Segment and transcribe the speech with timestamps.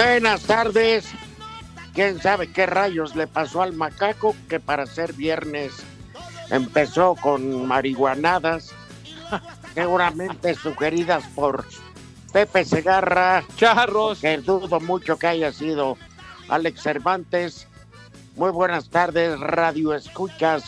[0.00, 1.10] Buenas tardes.
[1.92, 5.72] ¿Quién sabe qué rayos le pasó al macaco que para ser viernes
[6.50, 8.70] empezó con marihuanadas,
[9.74, 11.66] seguramente sugeridas por
[12.32, 14.20] Pepe Segarra, Charros.
[14.20, 15.98] que dudo mucho que haya sido
[16.48, 17.66] Alex Cervantes.
[18.36, 20.62] Muy buenas tardes, radio escuchas,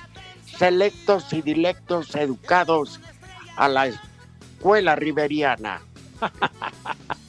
[0.59, 2.99] selectos y dilectos educados
[3.55, 5.83] a la escuela riveriana.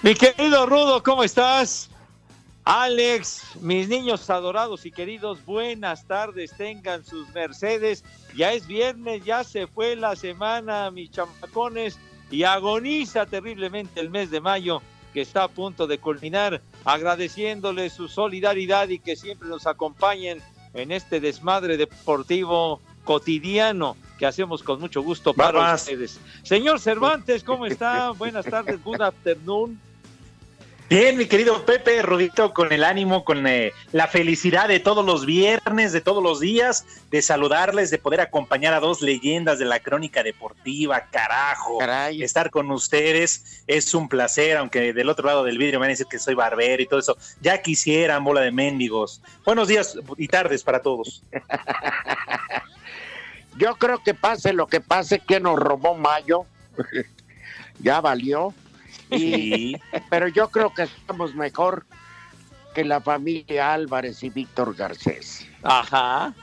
[0.00, 1.90] Mi querido Rudo, ¿cómo estás?
[2.64, 8.04] Alex, mis niños adorados y queridos, buenas tardes, tengan sus Mercedes.
[8.36, 11.98] Ya es viernes, ya se fue la semana, mis chamacones,
[12.30, 14.82] y agoniza terriblemente el mes de mayo
[15.12, 20.40] que está a punto de culminar, agradeciéndoles su solidaridad y que siempre nos acompañen
[20.74, 26.20] en este desmadre deportivo cotidiano que hacemos con mucho gusto para ustedes.
[26.44, 28.10] Señor Cervantes, ¿cómo está?
[28.10, 29.87] Buenas tardes, good afternoon.
[30.88, 35.26] Bien, mi querido Pepe, Rudito, con el ánimo, con eh, la felicidad de todos los
[35.26, 39.80] viernes, de todos los días, de saludarles, de poder acompañar a dos leyendas de la
[39.80, 41.76] crónica deportiva, carajo.
[41.76, 42.22] Caray.
[42.22, 45.90] Estar con ustedes es un placer, aunque del otro lado del vidrio me van a
[45.90, 47.18] decir que soy barbero y todo eso.
[47.42, 49.20] Ya quisieran, bola de mendigos.
[49.44, 51.22] Buenos días y tardes para todos.
[53.58, 56.46] Yo creo que pase lo que pase, que nos robó Mayo,
[57.78, 58.54] ya valió.
[59.10, 59.76] Y,
[60.10, 61.86] pero yo creo que estamos mejor
[62.74, 65.46] que la familia Álvarez y Víctor Garcés.
[65.62, 66.34] Ajá.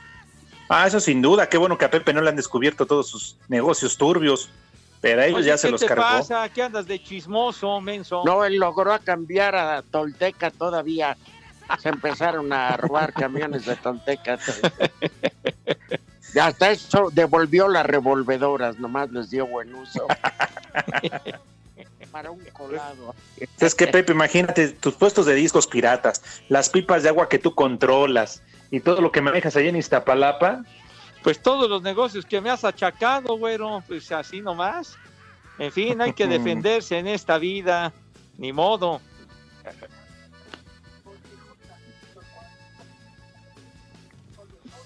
[0.68, 1.48] Ah, eso sin duda.
[1.48, 4.50] Qué bueno que a Pepe no le han descubierto todos sus negocios turbios.
[5.00, 6.02] Pero a ellos Oye, ya se ¿qué los cargó.
[6.02, 6.48] pasa?
[6.48, 8.22] ¿Qué andas de chismoso, menso?
[8.24, 11.16] No, él logró cambiar a Tolteca todavía.
[11.80, 14.38] Se empezaron a robar camiones de Tolteca.
[16.40, 20.06] Hasta eso devolvió las revolvedoras, nomás les dio buen uso.
[22.16, 23.14] Para un colado.
[23.60, 27.54] Es que Pepe, imagínate tus puestos de discos piratas, las pipas de agua que tú
[27.54, 30.64] controlas y todo lo que manejas allá en Iztapalapa.
[31.22, 34.96] Pues todos los negocios que me has achacado, güero, pues así nomás.
[35.58, 37.92] En fin, hay que defenderse en esta vida,
[38.38, 39.02] ni modo.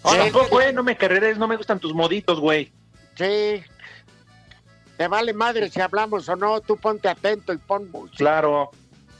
[0.04, 2.72] Sí, güey, no me carreres, no me gustan tus moditos, güey.
[3.14, 3.62] Sí.
[5.00, 8.18] Te vale madre si hablamos o no, tú ponte atento y pon música.
[8.18, 8.70] Claro.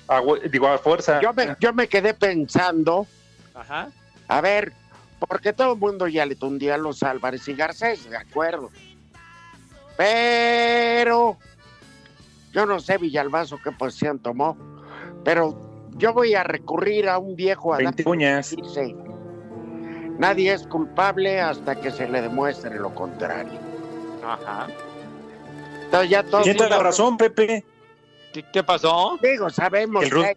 [0.08, 0.20] A
[0.52, 1.22] digo, a fuerza.
[1.22, 3.06] Yo me, yo me quedé pensando,
[3.54, 3.88] Ajá.
[4.28, 4.74] a ver,
[5.18, 8.68] porque todo el mundo ya le tundía a los Álvarez y Garcés, de acuerdo.
[9.96, 11.38] Pero
[12.52, 14.58] yo no sé Villalbazo qué posición tomó,
[15.24, 18.50] pero yo voy a recurrir a un viejo adagio 20 uñas.
[18.50, 18.94] que dice,
[20.18, 23.58] nadie es culpable hasta que se le demuestre lo contrario.
[24.22, 24.68] Ajá.
[25.90, 27.64] Entonces ya la razón, Pepe.
[28.32, 29.18] ¿Qué, qué pasó?
[29.20, 30.36] Digo, sabemos que,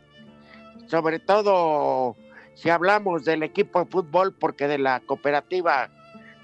[0.87, 2.15] sobre todo
[2.55, 5.89] si hablamos del equipo de fútbol, porque de la cooperativa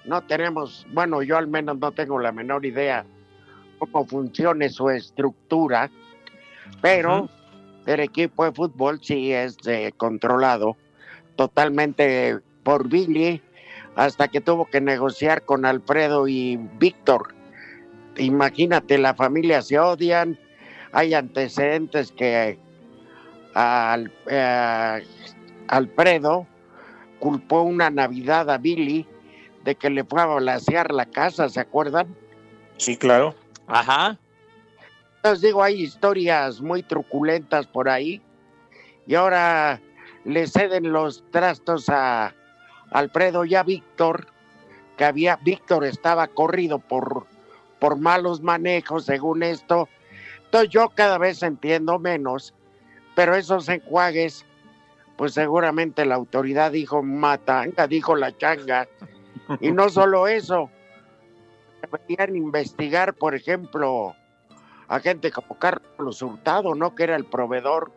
[0.05, 3.05] no tenemos, bueno, yo al menos no tengo la menor idea
[3.79, 5.89] cómo funcione su estructura,
[6.81, 7.29] pero
[7.85, 10.77] el equipo de fútbol sí es eh, controlado
[11.35, 13.41] totalmente por Billy,
[13.95, 17.33] hasta que tuvo que negociar con Alfredo y Víctor.
[18.19, 20.37] Imagínate, la familia se odian,
[20.91, 22.59] hay antecedentes que
[23.53, 25.03] al, eh,
[25.67, 26.45] Alfredo
[27.19, 29.07] culpó una Navidad a Billy
[29.63, 32.15] de que le fue a balasear la casa, ¿se acuerdan?
[32.77, 33.35] Sí, claro.
[33.67, 34.17] Ajá.
[35.17, 38.21] Entonces digo, hay historias muy truculentas por ahí
[39.05, 39.81] y ahora
[40.23, 42.33] le ceden los trastos a
[42.91, 44.27] Alfredo y a Víctor,
[44.97, 47.27] que había, Víctor estaba corrido por,
[47.79, 49.87] por malos manejos, según esto.
[50.45, 52.53] Entonces yo cada vez entiendo menos,
[53.15, 54.45] pero esos enjuagues,
[55.17, 58.87] pues seguramente la autoridad dijo matanga, dijo la changa.
[59.59, 60.69] Y no solo eso,
[61.81, 64.15] deberían investigar, por ejemplo,
[64.87, 66.95] a gente como Carlos Hurtado, ¿no?
[66.95, 67.91] Que era el proveedor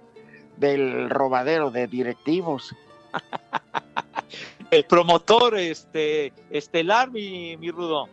[0.59, 2.75] del robadero de directivos.
[4.71, 8.09] El promotor este, estelar, mi, mi Rudo.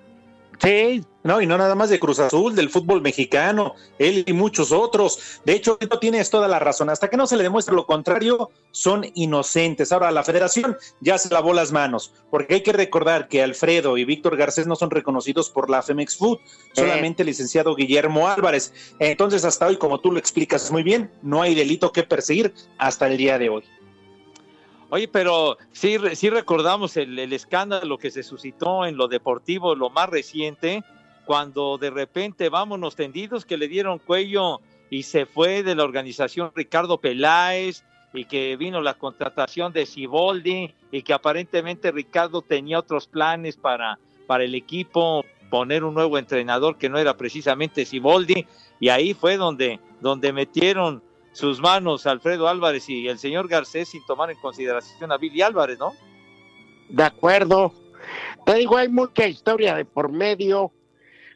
[0.62, 4.74] Sí, no, y no nada más de Cruz Azul, del fútbol mexicano, él y muchos
[4.74, 5.42] otros.
[5.46, 6.90] De hecho, no tienes toda la razón.
[6.90, 9.92] Hasta que no se le demuestre lo contrario, son inocentes.
[9.92, 14.04] Ahora, la federación ya se lavó las manos, porque hay que recordar que Alfredo y
[14.04, 16.40] Víctor Garcés no son reconocidos por la Femex Food,
[16.74, 18.74] solamente el licenciado Guillermo Álvarez.
[19.00, 23.08] Entonces, hasta hoy, como tú lo explicas muy bien, no hay delito que perseguir hasta
[23.08, 23.64] el día de hoy.
[24.92, 29.92] Oye, pero sí, sí recordamos el, el, escándalo que se suscitó en lo deportivo, lo
[29.92, 30.84] más reciente,
[31.26, 36.52] cuando de repente vámonos tendidos que le dieron cuello y se fue de la organización
[36.56, 37.84] Ricardo Peláez
[38.14, 44.00] y que vino la contratación de Siboldi y que aparentemente Ricardo tenía otros planes para,
[44.26, 48.48] para el equipo, poner un nuevo entrenador que no era precisamente Siboldi
[48.80, 54.06] y ahí fue donde, donde metieron sus manos Alfredo Álvarez y el señor Garcés sin
[54.06, 55.94] tomar en consideración a Billy Álvarez, ¿no?
[56.90, 57.74] De acuerdo.
[58.46, 60.72] Te digo, hay mucha historia de por medio.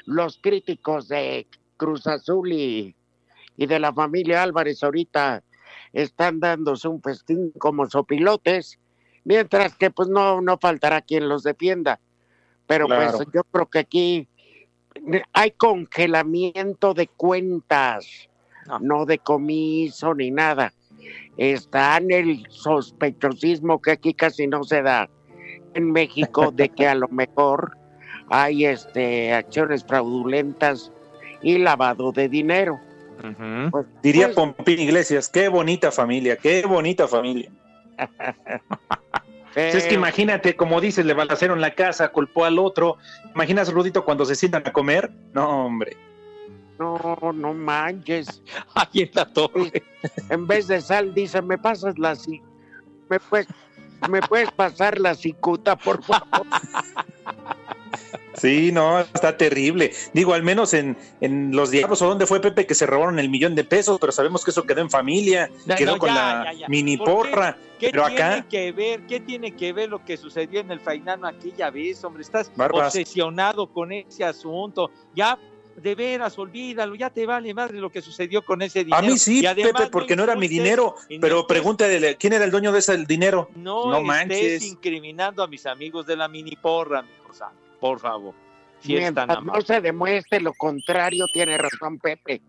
[0.05, 1.47] Los críticos de
[1.77, 2.95] Cruz Azul y,
[3.55, 5.43] y de la familia Álvarez ahorita
[5.93, 8.79] están dándose un festín como sopilotes,
[9.23, 11.99] mientras que pues no, no faltará quien los defienda.
[12.65, 13.17] Pero claro.
[13.17, 14.27] pues yo creo que aquí
[15.33, 18.29] hay congelamiento de cuentas
[18.67, 18.79] no.
[18.79, 20.73] no decomiso ni nada.
[21.37, 25.09] Está en el sospechosismo que aquí casi no se da
[25.73, 27.77] en México de que a lo mejor
[28.29, 30.91] hay este acciones fraudulentas
[31.41, 32.79] y lavado de dinero.
[33.19, 33.71] Uh -huh.
[33.71, 37.51] pues, Diría pues, Pompín Iglesias, qué bonita familia, qué bonita familia.
[39.53, 39.77] Pero...
[39.77, 42.97] Es que imagínate, como dices, le balacearon la casa, culpó al otro.
[43.35, 45.11] ¿Imaginas, Rudito, cuando se sientan a comer?
[45.31, 45.95] No, hombre.
[46.79, 46.97] No,
[47.33, 48.41] no manches.
[48.75, 49.83] Ahí en la torre.
[50.29, 52.17] En vez de sal, dice, me pasas la
[53.09, 53.47] me puedes,
[54.09, 56.47] me puedes pasar la cicuta, por favor.
[58.35, 59.93] Sí, no, está terrible.
[60.13, 63.29] Digo, al menos en, en los diablos, ¿o dónde fue Pepe que se robaron el
[63.29, 63.99] millón de pesos?
[64.01, 66.67] Pero sabemos que eso quedó en familia, No, quedó no, con la ya, ya.
[66.67, 67.31] mini ¿Por qué?
[67.31, 67.57] porra.
[67.79, 69.01] ¿Qué Pero tiene acá, que ver?
[69.07, 72.23] ¿Qué tiene que ver lo que sucedió en el Fainano aquella vez, hombre?
[72.23, 72.87] Estás Barbas.
[72.87, 74.89] obsesionado con ese asunto.
[75.15, 75.37] Ya,
[75.75, 78.97] de veras, olvídalo, ya te vale madre lo que sucedió con ese dinero.
[78.97, 80.95] a mí sí, Y además Pepe, porque no era mi dinero.
[81.21, 83.49] Pero estés- pregúntale, ¿quién era el dueño de ese dinero?
[83.55, 84.65] No, No estés manches.
[84.65, 88.33] incriminando a mis amigos de la mini porra, mi cosa, por favor.
[88.81, 92.41] Si Mientras no se demuestre lo contrario, tiene razón Pepe.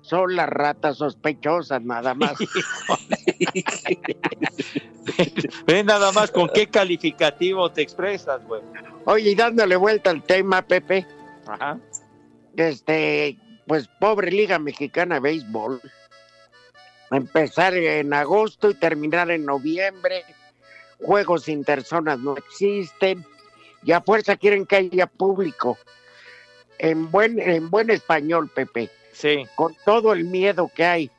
[0.00, 2.34] Son las ratas sospechosas, nada más.
[5.66, 8.62] Ve nada más con qué calificativo te expresas, güey.
[9.04, 11.06] Oye, y dándole vuelta al tema, Pepe,
[11.46, 11.78] Ajá.
[12.56, 15.80] Este, pues pobre Liga Mexicana de Béisbol.
[17.10, 20.24] Empezar en agosto y terminar en noviembre.
[21.00, 23.24] Juegos interzonas no existen.
[23.84, 25.76] Y a fuerza quieren que haya público.
[26.78, 28.90] En buen, en buen español, Pepe.
[29.12, 29.46] Sí.
[29.54, 31.10] Con todo el miedo que hay.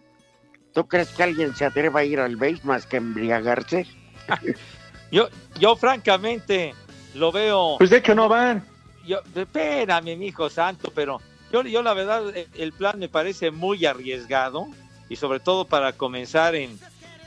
[0.73, 3.85] ¿Tú crees que alguien se atreva a ir al béis más que embriagarse?
[5.11, 6.73] Yo, yo francamente
[7.13, 7.75] lo veo.
[7.77, 8.65] Pues de hecho no van.
[9.05, 13.51] Yo, espérame, mi hijo santo, pero yo, yo la verdad, eh, el plan me parece
[13.51, 14.67] muy arriesgado
[15.09, 16.79] y sobre todo para comenzar en,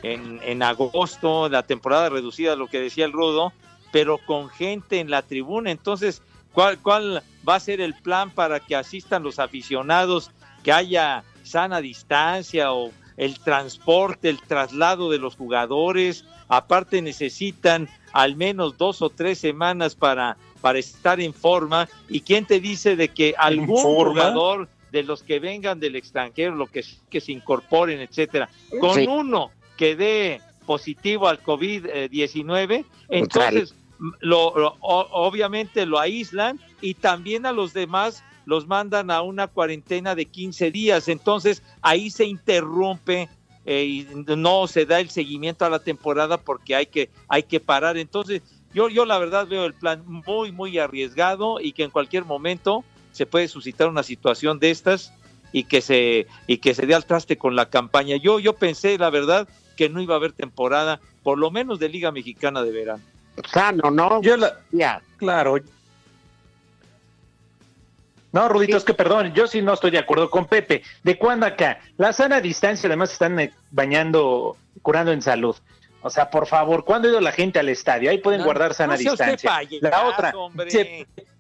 [0.02, 3.52] en, en agosto, la temporada reducida, lo que decía el Rudo,
[3.92, 5.70] pero con gente en la tribuna.
[5.70, 10.30] Entonces, ¿cuál, ¿cuál va a ser el plan para que asistan los aficionados,
[10.62, 16.24] que haya sana distancia o el transporte, el traslado de los jugadores?
[16.48, 21.88] Aparte necesitan al menos dos o tres semanas para, para estar en forma.
[22.08, 24.12] ¿Y quién te dice de que algún forma?
[24.30, 28.48] jugador de los que vengan del extranjero, lo que, que se incorporen, etcétera,
[28.80, 29.06] con Sí.
[29.08, 33.74] uno que dé positivo al COVID-19, entonces
[34.20, 40.26] lo, obviamente lo aíslan y también a los demás los mandan a una cuarentena de
[40.26, 41.08] 15 días.
[41.08, 43.28] Entonces ahí se interrumpe
[43.64, 47.58] eh, y no se da el seguimiento a la temporada porque hay que, hay que
[47.58, 47.96] parar.
[47.96, 48.42] Entonces
[48.76, 52.84] yo, yo la verdad veo el plan muy, muy arriesgado y que en cualquier momento
[53.10, 55.14] se puede suscitar una situación de estas
[55.50, 58.16] y que se y que se dé al traste con la campaña.
[58.16, 61.88] Yo yo pensé la verdad que no iba a haber temporada, por lo menos de
[61.88, 63.02] Liga Mexicana de verano.
[63.50, 64.20] Sano, ¿no?
[64.20, 65.00] Yo la, Ya.
[65.16, 65.56] claro.
[68.32, 70.82] No, Rudito, es que perdón, yo sí no estoy de acuerdo con Pepe.
[71.02, 71.80] ¿De cuándo acá?
[71.96, 75.56] La sana distancia, además están eh, bañando, curando en salud.
[76.06, 78.08] O sea, por favor, ¿cuándo ha ido la gente al estadio?
[78.10, 79.60] Ahí pueden No, guardar sana no distancia.
[79.80, 80.32] la otra,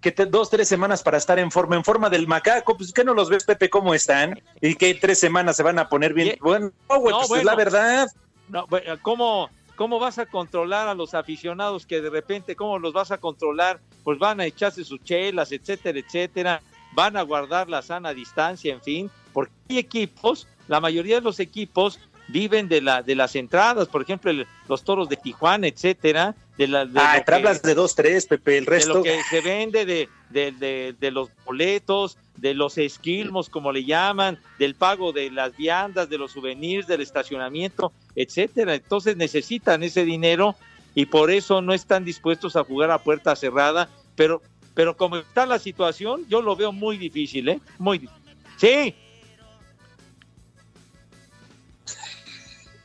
[0.00, 3.04] que te- dos, tres semanas para estar en forma, en forma del macaco, pues ¿qué
[3.04, 4.40] no los ves, Pepe, cómo están?
[4.60, 6.36] Y que tres semanas se van a poner bien.
[6.40, 8.08] Bueno, no, güey, pues es la verdad.
[8.48, 8.66] No,
[9.02, 13.18] ¿cómo, ¿Cómo vas a controlar a los aficionados que de repente, cómo los vas a
[13.18, 13.78] controlar?
[14.02, 16.60] Pues van a echarse sus chelas, etcétera, etcétera.
[16.92, 21.38] Van a guardar la sana distancia, en fin, porque hay equipos, la mayoría de los
[21.38, 26.34] equipos viven de la de las entradas, por ejemplo, el- los toros de Tijuana, etcétera,
[26.58, 28.94] de la de que- hablas de dos, tres, Pepe, el de resto.
[28.94, 33.84] lo que se vende de, de, de- de los boletos, de los esquilmos, como le
[33.84, 38.74] llaman, del pago de las viandas, de los souvenirs, del estacionamiento, etcétera.
[38.74, 40.56] Entonces necesitan ese dinero
[40.94, 44.42] y por eso no están dispuestos a jugar a puerta cerrada, pero,
[44.74, 47.60] pero como está la situación, yo lo veo muy difícil, ¿eh?
[47.78, 48.22] Muy difícil.
[48.56, 48.94] Sí.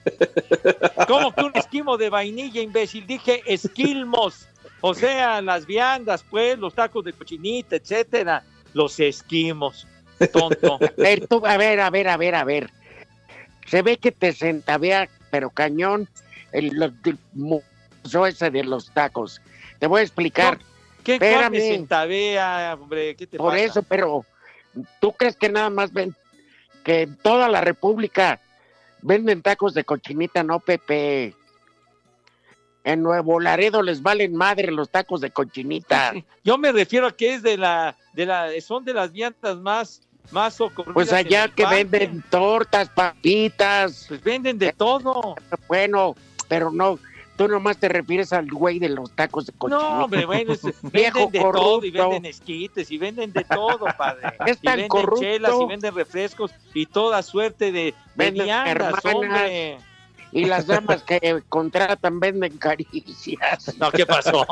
[1.08, 3.06] ¿Cómo que un esquimo de vainilla, imbécil?
[3.08, 4.48] Dije esquilmos.
[4.82, 8.44] O sea, las viandas, pues, los tacos de cochinita, etcétera.
[8.74, 9.88] Los esquimos.
[10.32, 10.80] Tonto.
[10.82, 12.70] A ver, tú, a ver, a ver, a ver, a ver.
[13.68, 16.08] Se ve que te centavea, pero cañón,
[16.52, 19.42] el, el museo ese de los tacos.
[19.80, 20.60] Te voy a explicar.
[21.04, 21.42] ¿Qué Espérame.
[21.42, 23.16] carne centavea, hombre?
[23.16, 23.64] ¿Qué te Por pasa?
[23.64, 24.26] eso, pero
[25.00, 26.16] ¿tú crees que nada más ven
[26.84, 28.40] que en toda la República
[29.02, 31.36] venden tacos de cochinita, no, Pepe?
[32.84, 36.14] En Nuevo Laredo les valen madre los tacos de cochinita.
[36.44, 40.02] Yo me refiero a que es de la, de la, son de las viandas más,
[40.32, 41.84] más socorridas Pues allá que parque.
[41.84, 45.36] venden tortas, papitas, Pues venden de todo.
[45.68, 46.16] bueno,
[46.48, 46.98] pero no,
[47.48, 49.84] tú nomás te refieres al güey de los tacos de cochinita.
[49.90, 52.10] No, hombre, bueno, es- Viejo venden de todo y corrupto.
[52.10, 54.22] venden esquites y venden de todo, padre.
[54.46, 55.22] Es y venden corrupto.
[55.22, 59.06] chelas y venden refrescos y toda suerte de, de Venden viandas, hermanas.
[59.06, 59.78] hombre.
[60.34, 63.76] Y las damas que contratan venden caricias.
[63.80, 64.46] No, ¿qué pasó?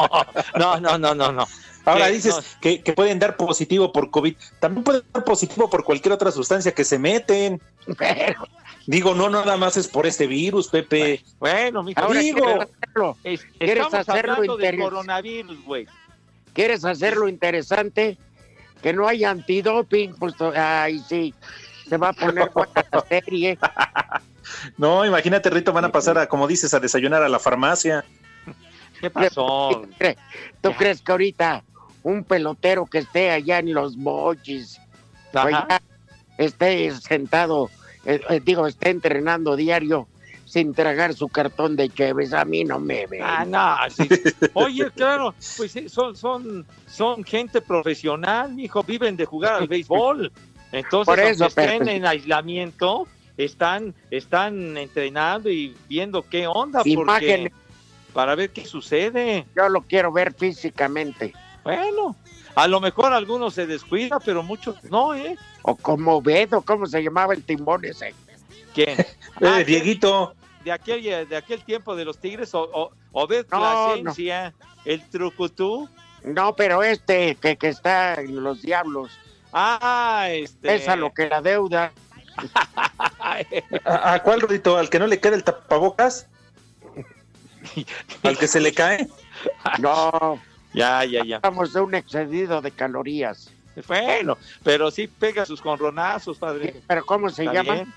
[0.58, 1.48] No, no, no, no, no.
[1.86, 2.42] Ahora dices no.
[2.62, 4.36] que, que pueden dar positivo por COVID.
[4.60, 7.62] También pueden dar positivo por cualquier otra sustancia que se meten.
[7.98, 8.48] Pero
[8.86, 11.24] Digo, no nada más es por este virus, Pepe.
[11.40, 12.36] Bueno, digo, quieres
[12.72, 15.88] hacerlo, es- ¿quieres estamos hacerlo hablando de coronavirus, güey.
[16.54, 18.18] quieres hacerlo interesante,
[18.82, 21.34] que no hay antidoping, pues to- ay sí,
[21.88, 23.58] se va a poner buena la serie.
[24.78, 28.04] No, imagínate, Rito, van a pasar a, como dices, a desayunar a la farmacia.
[29.00, 29.70] ¿Qué pasó?
[29.84, 30.18] ¿Tú crees-
[30.62, 30.78] ¿Tú Ya.
[30.78, 31.64] crees que ahorita
[32.02, 34.80] un pelotero que esté allá en los bochis,
[35.34, 35.48] Ajá.
[35.68, 35.82] allá
[36.40, 37.70] esté sentado,
[38.06, 40.08] eh, eh, digo, esté entrenando diario
[40.46, 42.34] sin tragar su cartón de cheves?
[42.34, 43.22] A mí no me ven.
[43.24, 44.08] Ah, no, sí.
[44.54, 50.32] Oye, claro, pues son, son, son gente profesional, mijo, viven de jugar al béisbol.
[50.72, 56.92] Entonces, Por eso, estén pero- en aislamiento, están, están entrenando y viendo qué onda, porque
[56.92, 57.54] Imágenes.
[58.14, 59.46] para ver qué sucede.
[59.56, 61.34] Yo lo quiero ver físicamente.
[61.64, 62.16] Bueno,
[62.56, 65.38] a lo mejor algunos se descuida, pero muchos no, ¿eh?
[65.64, 68.14] O como Bedo, ¿cómo se llamaba el timbón ese?
[68.74, 68.98] ¿Quién?
[69.42, 73.60] Eh, Ah, Dieguito, de aquel, de aquel tiempo de los Tigres, o, o, Obed No,
[73.60, 74.54] Plasencia,
[74.84, 75.88] el trucutú.
[76.24, 79.12] No, pero este que, que está en los diablos,
[79.54, 80.68] Ah, este.
[80.68, 81.94] pesa lo que la deuda.
[83.86, 84.78] ¿a, a cuál Rudito?
[84.78, 86.28] ¿Al que no le queda el tapabocas?
[88.24, 89.08] ¿Al que se le cae?
[89.80, 90.40] No,
[90.74, 91.38] Ya, ya, ya.
[91.38, 93.52] estamos de un excedido de calorías.
[93.88, 96.82] Bueno, pero sí pega sus conronazos, padre.
[96.88, 97.74] Pero ¿cómo se llama?
[97.74, 97.94] bien.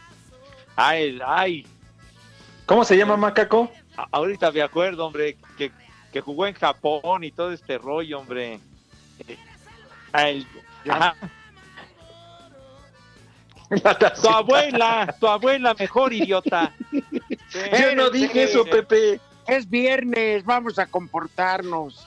[0.76, 1.66] Ay, ay,
[2.66, 3.70] ¿Cómo se llama Macaco?
[3.96, 5.70] a- ahorita me acuerdo, hombre, que,
[6.12, 8.60] que jugó en Japón y todo este rollo, hombre.
[9.26, 9.36] Eh,
[10.14, 10.46] el-
[10.90, 11.14] ajá.
[14.22, 16.72] Tu abuela, tu abuela mejor idiota.
[16.92, 19.18] Yo no dije eso, Pepe.
[19.46, 22.06] Es viernes, vamos a comportarnos.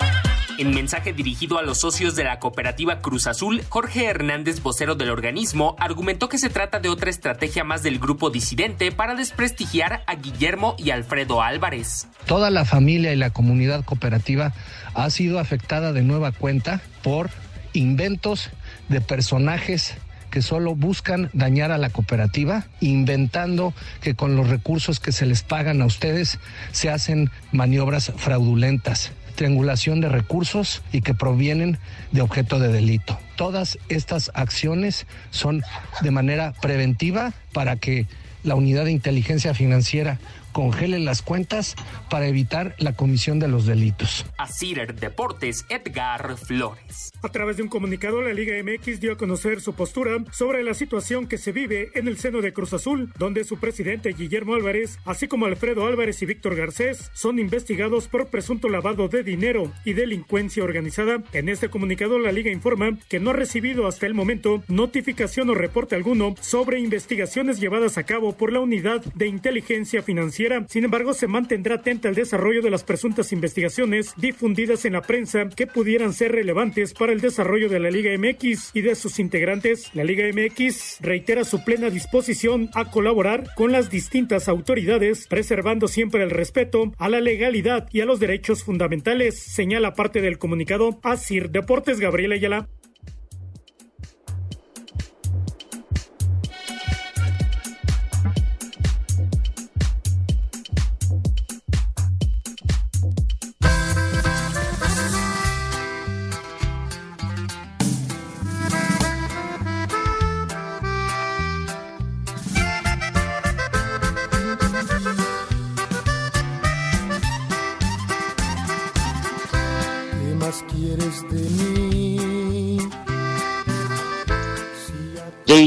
[0.61, 5.09] En mensaje dirigido a los socios de la cooperativa Cruz Azul, Jorge Hernández, vocero del
[5.09, 10.13] organismo, argumentó que se trata de otra estrategia más del grupo disidente para desprestigiar a
[10.13, 12.07] Guillermo y Alfredo Álvarez.
[12.27, 14.53] Toda la familia y la comunidad cooperativa
[14.93, 17.31] ha sido afectada de nueva cuenta por
[17.73, 18.51] inventos
[18.87, 19.95] de personajes
[20.29, 25.41] que solo buscan dañar a la cooperativa, inventando que con los recursos que se les
[25.41, 26.37] pagan a ustedes
[26.71, 29.11] se hacen maniobras fraudulentas
[29.41, 31.79] triangulación de recursos y que provienen
[32.11, 33.17] de objeto de delito.
[33.37, 35.63] Todas estas acciones son
[36.01, 38.05] de manera preventiva para que
[38.43, 40.19] la unidad de inteligencia financiera
[40.51, 41.75] congelen las cuentas
[42.09, 44.25] para evitar la comisión de los delitos.
[44.47, 47.11] Cider Deportes, Edgar Flores.
[47.23, 50.73] A través de un comunicado, la Liga MX dio a conocer su postura sobre la
[50.73, 54.99] situación que se vive en el seno de Cruz Azul, donde su presidente Guillermo Álvarez,
[55.05, 59.93] así como Alfredo Álvarez y Víctor Garcés, son investigados por presunto lavado de dinero y
[59.93, 61.23] delincuencia organizada.
[61.33, 65.53] En este comunicado, la Liga informa que no ha recibido hasta el momento notificación o
[65.53, 71.13] reporte alguno sobre investigaciones llevadas a cabo por la Unidad de Inteligencia Financiera sin embargo,
[71.13, 76.13] se mantendrá atenta al desarrollo de las presuntas investigaciones difundidas en la prensa que pudieran
[76.13, 79.93] ser relevantes para el desarrollo de la Liga MX y de sus integrantes.
[79.93, 86.23] La Liga MX reitera su plena disposición a colaborar con las distintas autoridades, preservando siempre
[86.23, 91.49] el respeto a la legalidad y a los derechos fundamentales, señala parte del comunicado Asir
[91.49, 92.67] Deportes Gabriel Ayala.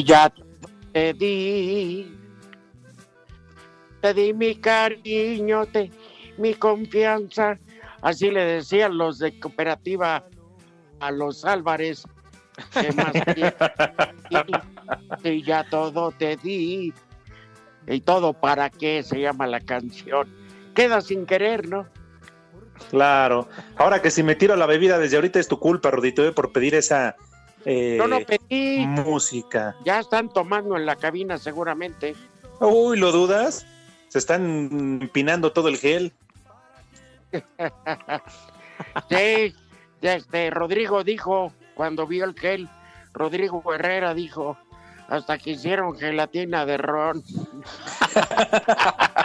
[0.04, 0.32] Ya
[0.92, 2.16] te di,
[4.00, 5.90] te di mi cariño, te,
[6.38, 7.58] mi confianza.
[8.02, 10.24] Así le decían los de cooperativa
[11.00, 12.07] a los Álvarez.
[12.72, 13.12] ¿Qué más
[15.24, 16.92] y ya todo te di.
[17.87, 20.28] Y todo para qué se llama la canción.
[20.74, 21.87] Queda sin querer, ¿no?
[22.90, 23.48] Claro.
[23.76, 26.32] Ahora que si me tiro la bebida desde ahorita es tu culpa, Rodito, ¿eh?
[26.32, 27.16] por pedir esa
[27.64, 28.87] eh, no, no pedí.
[28.87, 29.74] Música.
[29.84, 32.14] Ya están tomando en la cabina seguramente.
[32.60, 33.66] Uy, ¿lo dudas?
[34.08, 36.12] Se están empinando todo el gel.
[39.08, 39.54] sí,
[40.02, 42.68] este, Rodrigo dijo, cuando vio el gel,
[43.12, 44.56] Rodrigo Herrera dijo,
[45.08, 47.24] hasta que hicieron gelatina de ron.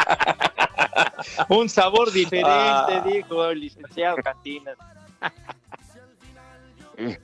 [1.50, 3.04] Un sabor diferente, ah.
[3.06, 4.78] dijo el licenciado Cantinas.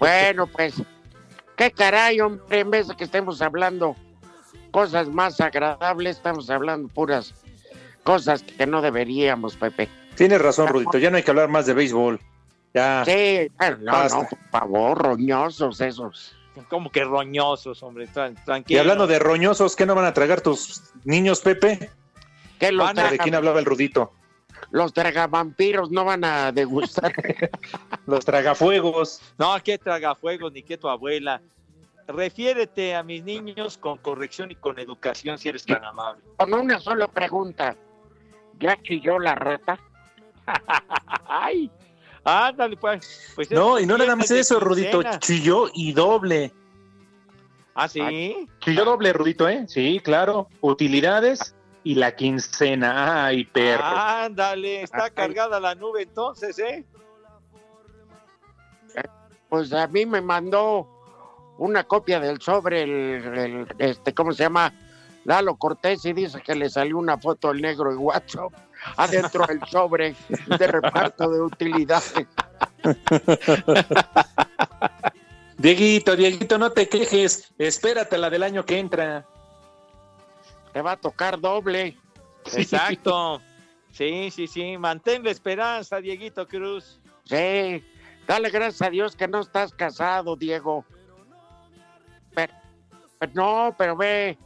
[0.00, 0.82] Bueno, pues,
[1.56, 3.94] qué caray, hombre, en vez de que estemos hablando
[4.72, 7.34] cosas más agradables, estamos hablando puras
[8.02, 9.88] cosas que no deberíamos, Pepe.
[10.16, 12.20] Tienes razón, Rudito, ya no hay que hablar más de béisbol.
[12.72, 13.04] Ya.
[13.04, 16.34] Sí, no, no, por favor, roñosos esos.
[16.68, 18.64] Como que roñosos, hombre, tranquilo.
[18.68, 21.90] Y hablando de roñosos, ¿qué no van a tragar tus niños, Pepe?
[22.58, 24.12] ¿Qué los ¿De quién hablaba el Rudito?
[24.70, 27.12] los tragavampiros no van a degustar.
[28.06, 29.20] los tragafuegos.
[29.38, 31.40] No, qué tragafuegos, ni qué tu abuela.
[32.08, 36.22] Refiérete a mis niños con corrección y con educación si eres tan amable.
[36.36, 37.76] Con una sola pregunta.
[38.60, 39.78] ¿Ya chilló la rata?
[41.26, 41.70] Ay,
[42.24, 43.32] ándale, pues.
[43.34, 45.02] pues no, y no nada más eso, Rudito.
[45.18, 46.52] Chilló y doble.
[47.74, 48.48] ¿Ah, sí?
[48.60, 49.64] Chilló doble, Rudito, ¿eh?
[49.68, 50.48] Sí, claro.
[50.60, 51.56] Utilidades
[51.86, 53.26] y la quincena.
[53.26, 53.84] Ay, perro.
[53.84, 56.84] Ándale, está cargada la nube entonces, ¿eh?
[59.48, 60.88] Pues a mí me mandó
[61.58, 64.74] una copia del sobre, el, este, ¿cómo se llama?
[65.22, 68.52] Lalo Cortés y dice que le salió una foto al negro y WhatsApp
[68.96, 70.16] adentro del sobre
[70.58, 72.14] de reparto de utilidades.
[75.56, 79.24] Dieguito, Dieguito, no te quejes, espérate la del año que entra
[80.76, 81.96] te va a tocar doble.
[82.52, 83.40] Exacto.
[83.92, 84.76] Sí, sí, sí.
[84.76, 87.00] Mantén la esperanza, Dieguito Cruz.
[87.24, 87.82] Sí.
[88.26, 90.84] Dale gracias a Dios que no estás casado, Diego.
[92.34, 92.52] Pero,
[93.32, 94.36] no, pero ve,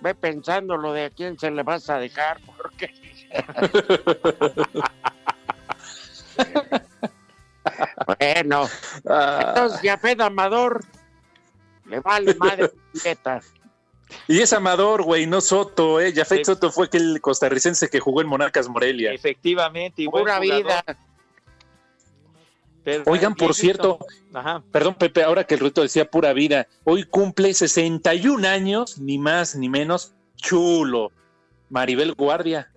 [0.00, 2.92] ve pensando lo de a quién se le vas a dejar, porque.
[8.18, 8.68] bueno,
[9.08, 9.44] ah.
[9.50, 10.84] entonces Yafet Amador
[11.84, 12.72] le vale madre
[14.28, 16.12] y es Amador, güey, no Soto, ¿eh?
[16.14, 19.12] Jafet Soto fue aquel costarricense que jugó en Monarcas Morelia.
[19.12, 20.84] Efectivamente, y Pura vida.
[23.06, 23.98] Oigan, por cierto,
[24.70, 29.56] perdón Pepe, ahora que el Ruito decía pura vida, hoy cumple 61 años, ni más
[29.56, 31.10] ni menos, chulo,
[31.68, 32.70] Maribel Guardia.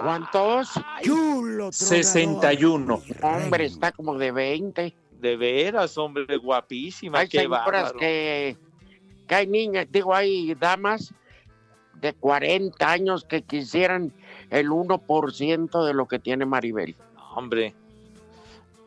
[0.00, 0.70] ¿Cuántos?
[1.02, 1.70] Chulo.
[1.70, 3.02] 61.
[3.22, 4.94] Hombre, está como de 20.
[5.20, 7.20] De veras, hombre, guapísima.
[7.20, 7.98] Hay qué señoras bárbaro.
[7.98, 8.56] que,
[9.26, 11.14] que hay niñas, digo, hay damas
[12.00, 14.12] de 40 años que quisieran
[14.50, 16.96] el 1% de lo que tiene Maribel.
[17.34, 17.74] Hombre,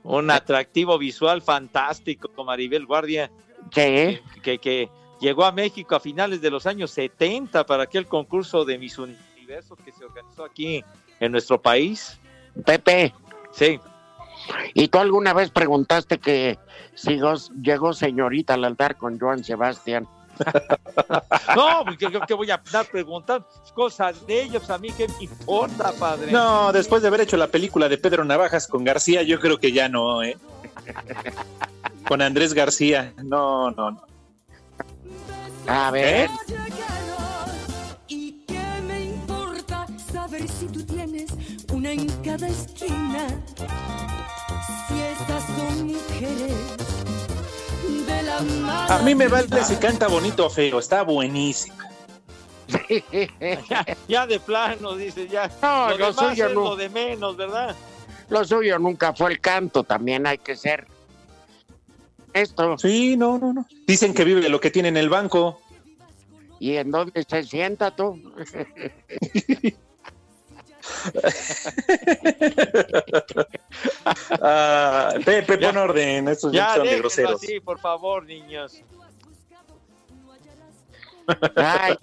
[0.04, 3.32] un atractivo visual fantástico, Maribel Guardia,
[3.72, 4.22] ¿Qué?
[4.44, 8.78] que, que llegó a México a finales de los años 70 para aquel concurso de
[8.78, 10.84] Miss Universo que se organizó aquí
[11.20, 12.20] en nuestro país.
[12.66, 13.14] Pepe,
[13.52, 13.80] Sí,
[14.76, 16.60] ¿y tú alguna vez preguntaste que
[16.94, 17.20] si
[17.62, 20.08] llegó señorita al altar con Joan Sebastián?
[21.56, 23.46] no, pues, ¿qué, qué voy a dar preguntar?
[23.74, 26.32] Cosas de ellos, a mí qué me importa, padre.
[26.32, 29.72] No, después de haber hecho la película de Pedro Navajas con García, yo creo que
[29.72, 30.38] ya no, ¿eh?
[32.08, 34.02] Con Andrés García, no, no, no.
[35.68, 36.30] A ver,
[38.08, 41.30] ¿Y qué me importa saber si tú tienes
[41.74, 43.28] una en cada esquina?
[44.88, 46.87] Si estas son mujeres.
[48.90, 51.76] A mí me vale si canta bonito o feo, está buenísimo.
[53.70, 55.50] Ya, ya de plano, dice, ya.
[55.62, 56.62] No, lo lo demás suyo es no.
[56.64, 57.76] lo de menos, ¿verdad?
[58.30, 60.88] lo suyo nunca fue el canto, también hay que ser.
[62.34, 63.66] Esto, Sí, no, no, no.
[63.88, 65.62] Dicen que vive lo que tiene en el banco.
[66.60, 68.22] ¿y en dónde se sienta tú?
[74.42, 75.68] Ah, Pepe, Ya.
[75.72, 77.36] pon orden, estos ya son de groseros.
[77.44, 78.82] así, por favor, niños.
[81.56, 81.96] Ay,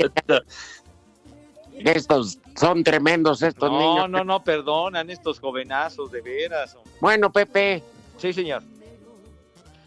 [1.78, 4.10] estos son tremendos estos No, niños.
[4.10, 6.74] no, no, perdonan estos jovenazos, de veras.
[6.74, 6.92] hombre.
[7.00, 7.82] Bueno, Pepe,
[8.18, 8.62] Sí, señor.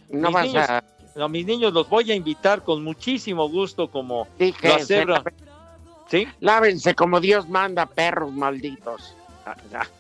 [0.10, 0.84] no Mis vas niños, a...
[1.16, 5.06] No, mis niños los voy a invitar con muchísimo gusto, como Dije, lo se-
[6.10, 6.26] ¿Sí?
[6.40, 9.16] lávense como Dios manda, perros malditos.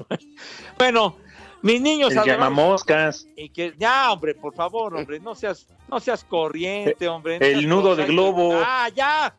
[0.77, 1.15] Bueno,
[1.61, 5.99] mis niños El adorados, llamamoscas, y que ya, hombre, por favor, hombre, no seas, no
[5.99, 7.37] seas corriente, hombre.
[7.41, 8.59] el nudo de globo.
[8.63, 9.35] Ah, ya,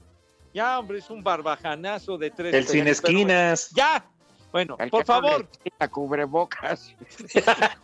[0.55, 2.55] ya, hombre, es un barbajanazo de tres.
[2.55, 3.71] el sin pero esquinas.
[3.71, 4.05] Ya,
[4.51, 6.95] bueno, El por favor, quita cubrebocas.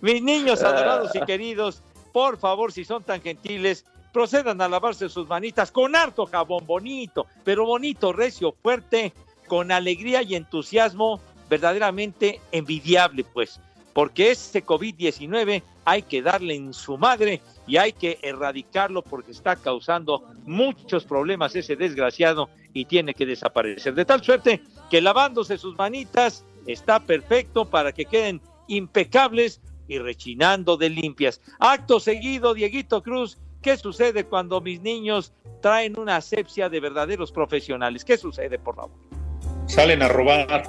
[0.00, 0.68] mis niños Ah.
[0.68, 5.96] adorados y queridos, por favor, si son tan gentiles, procedan a lavarse sus manitas con
[5.96, 9.12] harto jabón bonito, pero bonito, recio, fuerte,
[9.48, 13.60] con alegría y entusiasmo verdaderamente envidiable, pues,
[13.92, 19.56] porque este COVID-19 hay que darle en su madre y hay que erradicarlo porque está
[19.56, 23.94] causando muchos problemas ese desgraciado y tiene que desaparecer.
[23.94, 30.76] De tal suerte que lavándose sus manitas está perfecto para que queden impecables y rechinando
[30.76, 31.40] de limpias.
[31.58, 38.04] Acto seguido, Dieguito Cruz, ¿qué sucede cuando mis niños traen una asepsia de verdaderos profesionales?
[38.04, 38.98] ¿Qué sucede, por favor?
[39.66, 40.68] Salen a robar.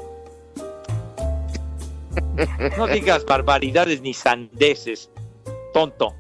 [2.78, 5.12] No digas barbaridades ni sandeces,
[5.74, 6.16] tonto.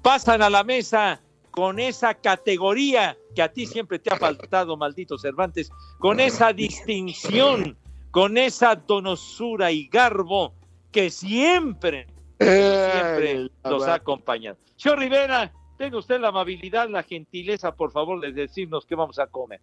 [0.00, 5.18] Pasan a la mesa con esa categoría que a ti siempre te ha faltado, maldito
[5.18, 7.76] Cervantes, con esa distinción,
[8.10, 10.54] con esa donosura y garbo
[10.92, 12.06] que siempre,
[12.38, 14.56] siempre Ay, los ha acompañado.
[14.76, 19.26] Señor Rivera, tenga usted la amabilidad, la gentileza, por favor, de decirnos qué vamos a
[19.26, 19.60] comer.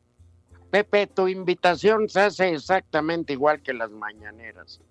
[0.69, 4.81] Pepe, tu invitación se hace exactamente igual que las mañaneras.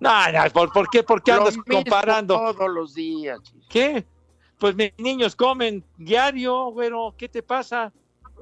[0.00, 2.36] No, no, ¿por, por qué, por qué andas comparando?
[2.36, 3.40] Todos los días.
[3.68, 4.06] ¿Qué?
[4.58, 7.14] Pues mis niños comen diario, güero.
[7.16, 7.92] ¿Qué te pasa?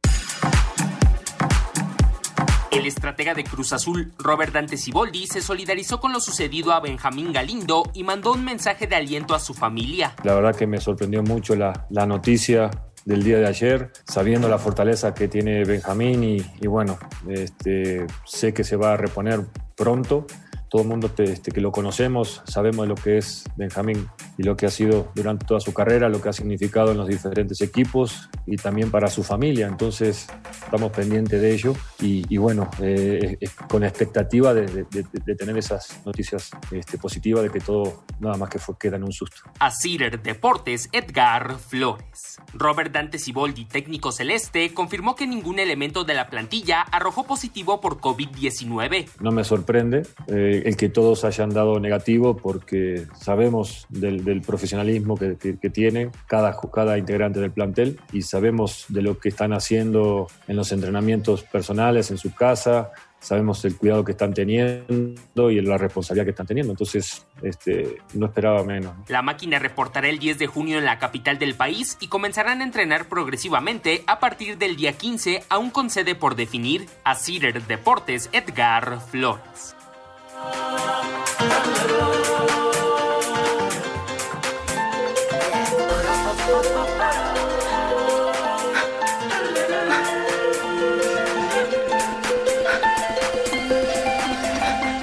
[2.70, 7.32] El estratega de Cruz Azul, Robert Dante Siboldi, se solidarizó con lo sucedido a Benjamín
[7.32, 10.14] Galindo y mandó un mensaje de aliento a su familia.
[10.22, 12.70] La verdad que me sorprendió mucho la, la noticia
[13.04, 16.22] del día de ayer, sabiendo la fortaleza que tiene Benjamín
[16.60, 19.40] y, bueno, este, sé que se va a reponer
[19.76, 20.26] pronto
[20.68, 24.42] todo el mundo te- este, que lo conocemos sabemos de lo que es Benjamín y
[24.42, 27.60] lo que ha sido durante toda su carrera, lo que ha significado en los diferentes
[27.60, 29.66] equipos y también para su familia.
[29.66, 30.26] Entonces
[30.64, 35.56] estamos pendientes de ello y, y bueno, eh, con expectativa de, de- de- de tener
[35.58, 39.36] esas noticias este, positivas de que todo nada más que fue, queda en un susto.
[39.58, 42.38] A Cider Deportes, Edgar Flores.
[42.54, 47.98] Robert Dante Siboldi, técnico celeste, confirmó que ningún elemento de la plantilla arrojó positivo por
[48.00, 49.08] COVID-19.
[49.20, 55.34] No me sorprende eh, el que todos hayan dado negativo porque sabemos del, profesionalismo que,
[55.70, 60.72] tiene cada, cada integrante del plantel y sabemos de lo que están haciendo en los
[60.72, 66.30] entrenamientos personales, en su casa, sabemos el cuidado que están teniendo y la responsabilidad que
[66.30, 66.72] están teniendo.
[66.72, 68.94] Entonces, este, no esperaba menos.
[69.08, 72.64] La máquina reportará el 10 de junio en la capital del país y comenzarán a
[72.64, 76.86] entrenar progresivamente a partir del día 15, aún con sede por definir.
[77.04, 79.77] A Cider Deportes, Edgar Flores.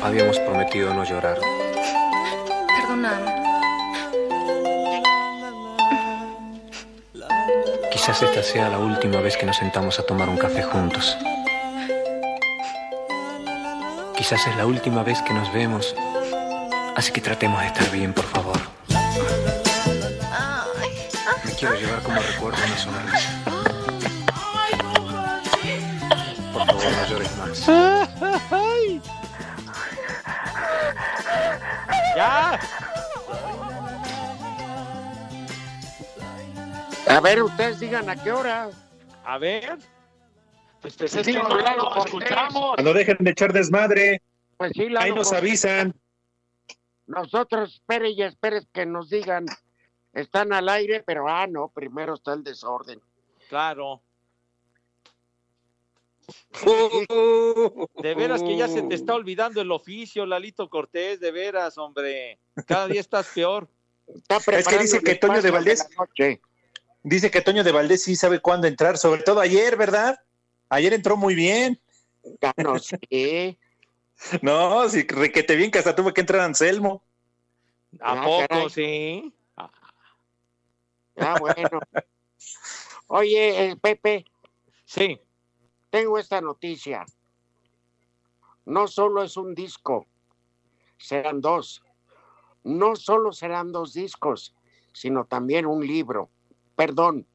[0.03, 1.39] Habíamos prometido no llorar.
[2.67, 3.35] Perdóname.
[7.91, 11.17] Quizás esta sea la última vez que nos sentamos a tomar un café juntos.
[14.17, 15.95] Quizás es la última vez que nos vemos.
[16.95, 18.57] Así que tratemos de estar bien, por favor.
[21.43, 23.43] Me quiero llevar como recuerdo una sonrisa.
[26.53, 27.65] Por favor, no llores más.
[32.15, 32.59] ¡Ya!
[37.07, 38.69] A ver, ustedes digan a qué hora.
[39.25, 39.77] A ver.
[40.85, 42.05] Pues, pues, Sí, que no lo Cortés.
[42.05, 42.75] escuchamos.
[42.75, 44.21] Cuando dejen de echar desmadre,
[44.55, 45.39] Pues sí, Lalo ahí nos Cortés.
[45.39, 45.95] avisan.
[47.07, 49.47] Nosotros, espere y espere que nos digan,
[50.13, 53.01] están al aire, pero ah, no, primero está el desorden.
[53.49, 54.03] Claro.
[58.03, 62.37] De veras que ya se te está olvidando el oficio, Lalito Cortés, de veras, hombre.
[62.67, 63.67] Cada día estás peor.
[64.07, 65.87] Está Es que dice que Toño de Valdés,
[67.01, 70.19] dice que Toño de Valdés sí sabe cuándo entrar, sobre todo ayer, ¿verdad?
[70.75, 71.79] Ayer entró muy bien.
[72.41, 73.57] Ya no sé.
[74.41, 77.01] No, sí, requete bien que hasta tuvo que entrar Anselmo.
[78.01, 78.69] ¿A Ah, poco, caray.
[78.69, 79.33] sí?
[81.15, 81.79] Ah, bueno.
[83.07, 84.25] Oye, eh, Pepe,
[84.83, 85.17] Sí.
[85.89, 87.05] tengo esta noticia.
[88.65, 90.05] No solo es un disco,
[90.97, 91.83] serán dos.
[92.65, 94.53] No solo serán dos discos,
[94.91, 96.29] sino también un libro.
[96.75, 97.25] Perdón,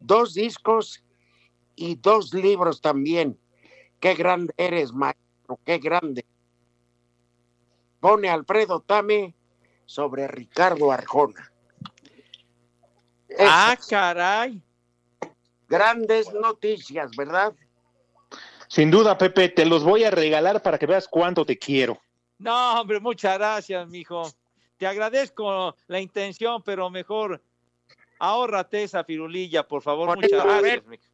[0.00, 1.04] dos discos
[1.76, 3.38] y dos libros también.
[4.00, 6.24] Qué grande eres, maestro, qué grande.
[8.00, 9.34] Pone Alfredo Tame
[9.86, 11.52] sobre Ricardo Arjona.
[13.38, 14.60] Ah, caray.
[15.68, 17.54] grandes noticias, ¿verdad?
[18.68, 22.00] Sin duda, Pepe, te los voy a regalar para que veas cuánto te quiero.
[22.38, 24.22] No, hombre, muchas gracias, mijo.
[24.78, 27.40] Te agradezco la intención, pero mejor
[28.18, 30.08] ahórrate esa firulilla, por favor.
[30.08, 30.86] Por muchas gracias.
[30.86, 31.11] mijo.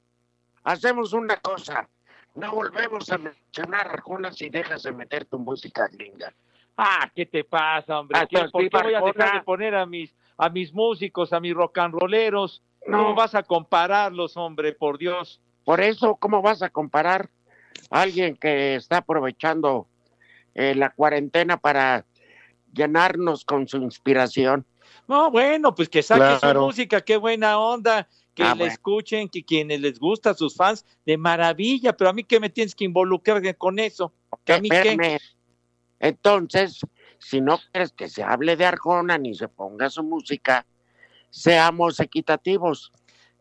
[0.72, 1.88] Hacemos una cosa.
[2.34, 6.30] No volvemos a mencionar a Arjona si dejas de meter tu música gringa.
[6.76, 8.18] Ah, ¿qué te pasa, hombre?
[8.20, 11.40] Ah, ¿Qué- ¿Por qué voy a dejar de poner a mis, a mis músicos, a
[11.40, 12.62] mis rock and rolleros?
[12.86, 12.98] No.
[12.98, 14.72] ¿Cómo vas a compararlos, hombre?
[14.74, 15.40] Por Dios.
[15.64, 17.30] Por eso, ¿cómo vas a comparar
[17.90, 19.86] a alguien que está aprovechando
[20.54, 22.04] eh, la cuarentena para
[22.74, 24.66] llenarnos con su inspiración?
[25.06, 26.38] No, bueno, pues que Claro.
[26.38, 28.06] su música, qué buena onda,
[28.38, 28.72] que Ah, la bueno.
[28.72, 32.72] escuchen, que quienes les gusta, sus fans, de maravilla, pero a mí qué me tienes
[32.74, 34.12] que involucrar con eso,
[34.44, 35.18] que a mí qué.
[35.98, 36.80] Entonces,
[37.18, 40.64] si no quieres que se hable de Arjona ni se ponga su música,
[41.30, 42.92] seamos equitativos.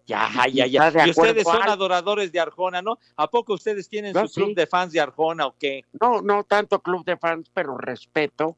[0.08, 0.88] Ya, ya, ya.
[0.88, 1.70] ¿Está de Y ustedes son Al?
[1.70, 2.98] adoradores de Arjona, ¿no?
[3.18, 5.84] ¿A poco ustedes tienen su club de fans de Arjona o qué?
[6.02, 8.58] No, no tanto club de fans, pero respeto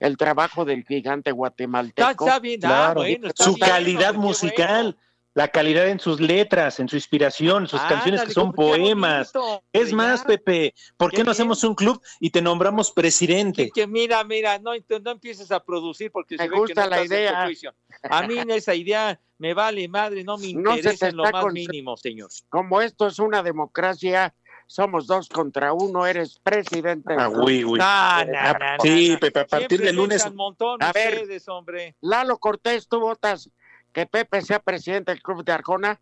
[0.00, 2.08] el trabajo del gigante guatemalteco.
[2.26, 3.00] está bien, ah, Claro.
[3.02, 5.07] bueno, está Su bien, calidad musical, bueno.
[5.38, 9.32] La calidad en sus letras, en su inspiración, sus canciones que son poemas.
[9.32, 10.26] bonito, Es más, ya.
[10.26, 11.30] Pepe, ¿por Qué qué no bien.
[11.30, 13.70] hacemos un club y te nombramos presidente?
[13.72, 14.72] que mira, mira, no,
[15.04, 17.44] no empieces a producir porque Me se ve que gusta no la idea.
[17.44, 17.72] juicio.
[18.10, 21.22] A mí esa idea me vale madre, no me No se te interesa en lo
[21.30, 22.30] más con- mínimo, señor.
[22.48, 24.34] Como esto es una democracia,
[24.66, 27.14] somos dos contra uno, eres presidente.
[27.16, 27.78] Ah, uy, uy.
[27.78, 29.20] No, no, Ah, no, no, sí, no.
[29.20, 30.34] Pepe, a partir Siempre del lunes.
[30.34, 31.14] montón A ver.
[31.14, 31.94] ustedes, hombre.
[32.00, 33.48] Lalo Cortés, ¿tú votas
[33.92, 36.00] que Pepe sea presidente del club de Arjona?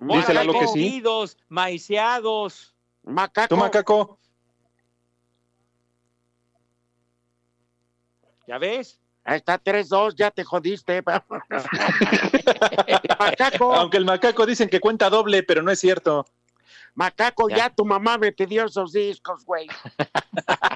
[0.00, 0.80] Dice Lalo que sí.
[0.80, 2.74] Unidos, maiceados.
[3.02, 3.48] Macaco.
[3.48, 4.18] ¿Tú, macaco?
[8.46, 8.98] ¿Ya ves?
[9.24, 11.02] Ahí está 3-2, ya te jodiste.
[13.18, 13.74] macaco.
[13.74, 16.24] Aunque el macaco dicen que cuenta doble, pero no es cierto.
[16.94, 19.68] Macaco, ya, ya tu mamá me pidió esos discos, güey.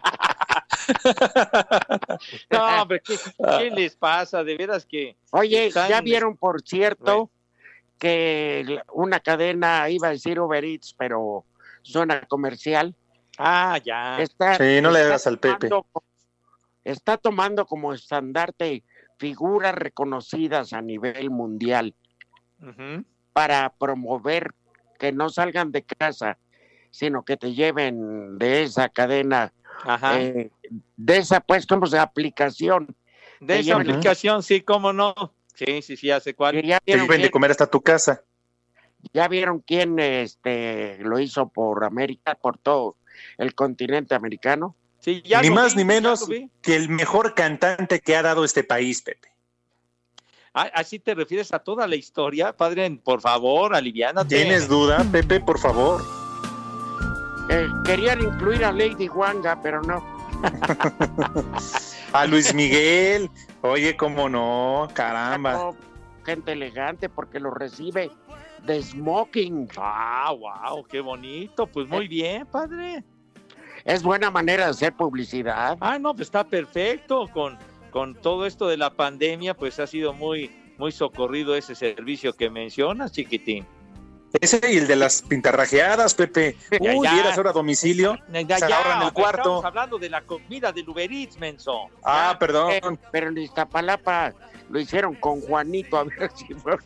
[2.51, 3.17] No, hombre, ¿qué,
[3.59, 4.43] qué les pasa?
[4.45, 5.17] De veras que.
[5.33, 7.31] Oye, están- ya vieron, por cierto,
[7.99, 11.45] que una cadena, iba a decir Uber Eats, pero
[11.83, 12.95] suena comercial.
[13.39, 14.21] Ah, ya.
[14.21, 15.69] Está, Sí, no le hagas al Pepe.
[15.69, 16.03] tomando-
[16.85, 18.85] Está tomando como estandarte
[19.19, 21.95] figuras reconocidas a nivel mundial
[23.33, 24.55] para promover
[24.99, 26.39] que no salgan de casa,
[26.91, 29.53] sino que te lleven de esa cadena,
[29.85, 30.21] Ajá.
[30.21, 30.51] eh,
[30.97, 32.95] de esa, pues, se aplicación.
[33.41, 35.15] de esa aplicación, sí, cómo no.
[35.55, 36.63] Sí, sí, sí, hace cuál.
[36.63, 38.23] ya Te vieron lleven de comer hasta tu casa.
[39.13, 42.97] ya vieron quién este lo hizo por América, por todo
[43.39, 44.75] el continente americano.
[44.99, 46.27] Sí, ya ni más vi, ni menos
[46.63, 49.29] que el mejor cantante que ha dado este país, Pepe.
[50.55, 52.57] ¿Así te refieres a toda la historia?
[52.57, 54.37] Padre, por favor, aliviánate.
[54.37, 55.41] ¿Tienes duda, Pepe?
[55.41, 56.24] Por favor.
[57.55, 60.03] Eh, querían incluir a Lady Wanga, pero no.
[62.13, 63.31] A Luis Miguel.
[63.63, 65.71] Oye, cómo no, caramba.
[66.25, 68.11] Gente elegante porque lo recibe
[68.65, 69.69] de smoking.
[69.77, 71.69] Ah, wow, qué bonito.
[71.69, 73.05] Pues muy bien, padre.
[73.85, 75.79] Es buena manera de hacer publicidad.
[75.81, 77.29] Ah, no, pues está perfecto.
[77.33, 77.57] Con,
[77.93, 82.51] con todo esto de la pandemia, pues ha sido muy, muy socorrido ese servicio que
[82.51, 83.65] mencionas, chiquitín.
[84.41, 86.57] Ese y el de las pintarrajeadas, Pepe.
[86.81, 87.15] Ya, Uy, ya.
[87.15, 88.19] dieras ahora a domicilio.
[88.33, 89.67] Ya, se ya, ahorran el Estamos cuarto.
[89.67, 91.87] hablando de la comida del Uber Eats, menso.
[92.03, 92.73] Ah, perdón.
[92.73, 92.81] Eh,
[93.13, 94.33] pero en Iztapalapa
[94.71, 96.77] lo hicieron con Juanito, a ver si fue.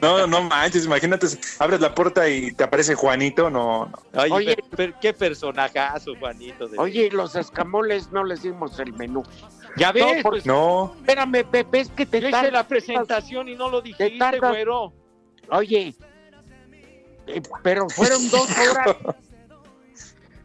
[0.00, 1.26] No, no manches, imagínate,
[1.60, 4.20] abres la puerta y te aparece Juanito, no, no.
[4.22, 4.56] Oye, Oye.
[4.56, 6.66] per- per- qué personajazo, Juanito.
[6.66, 9.22] de- Oye, los escamoles no les dimos el menú.
[9.76, 13.48] ya ves, no, por- pues, No, Espérame, Pepe, es que te yo hice la presentación
[13.48, 13.82] y no lo
[14.18, 14.50] tardas.
[14.50, 14.92] güero.
[15.50, 15.94] Oye,
[17.26, 18.96] eh, pero fueron dos horas.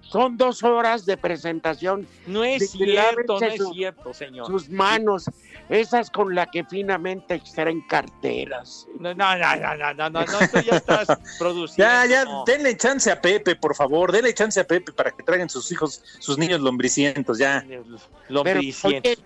[0.02, 2.06] Son dos horas de presentación.
[2.28, 4.46] No es De- cierto, no es su- cierto, señor.
[4.46, 5.24] Sus manos,
[5.70, 8.88] esas con las que finamente extraen carteras.
[9.00, 11.08] No, no, no, no, no, no, no, no, tú ya estás
[11.40, 11.78] produciendo.
[11.94, 12.44] ya, ya, no.
[12.46, 16.04] denle chance a Pepe, por favor, denle chance a Pepe para que traigan sus hijos,
[16.20, 17.64] sus niños lombricientos, ya.
[17.66, 17.86] Pero,
[18.28, 19.08] Lombriciento.
[19.10, 19.18] oye,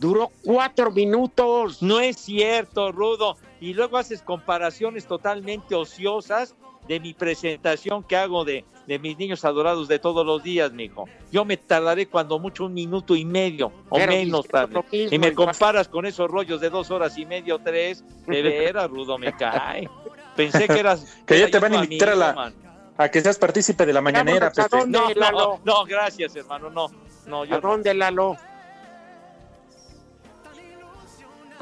[0.00, 1.80] duró cuatro minutos.
[1.80, 3.36] No es cierto, Rudo.
[3.64, 6.54] Y luego haces comparaciones totalmente ociosas
[6.86, 11.06] de mi presentación que hago de, de mis niños adorados de todos los días, mijo.
[11.32, 14.82] Yo me tardaré cuando mucho un minuto y medio o Pero menos tarde.
[14.92, 18.04] mismo, Y me comparas con esos rollos de dos horas y medio, tres.
[18.26, 19.88] De veras, Rudo, me cae.
[20.36, 21.06] Pensé que eras.
[21.26, 22.54] Que ya te van a invitar a la- man.
[22.98, 24.52] A que seas partícipe de la mañanera.
[24.86, 26.88] No, no, no, gracias, hermano, no.
[27.26, 28.36] No, yo ¿A dónde, Lalo?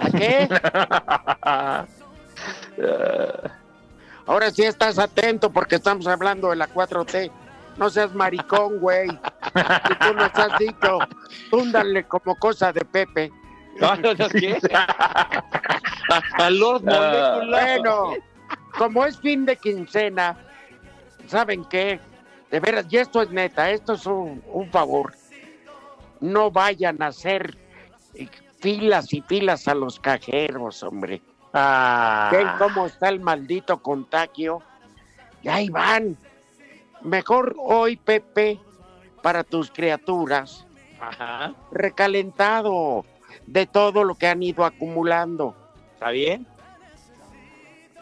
[0.02, 0.48] ¿A qué?
[4.26, 7.30] Ahora sí estás atento porque estamos hablando de la 4T.
[7.76, 9.08] No seas maricón, güey.
[9.08, 10.98] Si tú nos has dicho,
[11.50, 13.32] túndale como cosa de Pepe.
[13.80, 14.58] no, no, no, ¿qué?
[14.72, 15.42] A,
[16.38, 17.48] a Lord Molecular.
[17.48, 18.14] Bueno,
[18.76, 20.36] como es fin de quincena,
[21.26, 21.98] ¿saben qué?
[22.50, 25.14] De veras, y esto es neta, esto es un, un favor.
[26.20, 27.56] No vayan a hacer
[28.62, 31.20] filas y filas a los cajeros, hombre.
[31.52, 34.62] Ah, Ven cómo está el maldito contagio.
[35.42, 36.16] Y ahí van.
[37.02, 38.60] Mejor hoy, Pepe,
[39.20, 40.64] para tus criaturas,
[41.00, 43.04] Ajá, recalentado
[43.46, 45.56] de todo lo que han ido acumulando.
[45.94, 46.46] ¿está bien?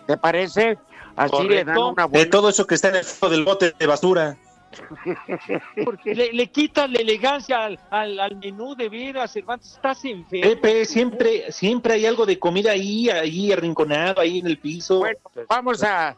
[0.06, 0.78] ¿Te parece?
[1.16, 2.30] Así le dan una de vuelta.
[2.30, 4.36] todo eso que está en el fondo del bote de basura.
[5.84, 9.72] Porque le, le quitas la elegancia al, al, al menú de veras, Cervantes.
[9.72, 10.50] Estás enfermo.
[10.50, 14.98] Pepe, siempre, siempre hay algo de comida ahí, ahí arrinconado, ahí en el piso.
[15.00, 16.16] Bueno, vamos a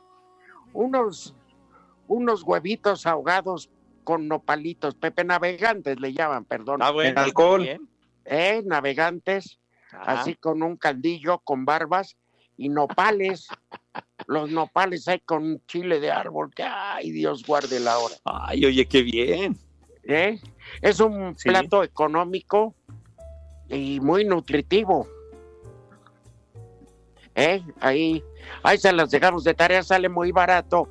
[0.73, 1.35] unos,
[2.09, 3.71] unos huevitos ahogados
[4.05, 4.95] con nopalitos.
[4.95, 6.81] Pepe Navegantes le llaman, perdón.
[6.83, 7.63] Ah, bueno, en alcohol.
[7.63, 7.89] bien.
[8.25, 8.63] ¿Eh?
[8.65, 9.59] Navegantes,
[9.93, 10.21] Ajá.
[10.21, 12.17] así con un caldillo, con barbas
[12.57, 13.49] y nopales.
[14.33, 18.15] Los nopales hay con un chile de árbol que, ay, Dios guarde la hora.
[18.25, 19.59] Ay, oye, qué bien.
[20.05, 20.41] ¿eh?
[20.81, 21.51] Es un Sí.
[21.51, 22.75] plato económico
[23.69, 25.07] y muy nutritivo.
[27.35, 27.63] ¿Eh?
[27.81, 28.25] Ahí,
[28.63, 30.89] ahí se las dejamos de tarea, sale muy barato,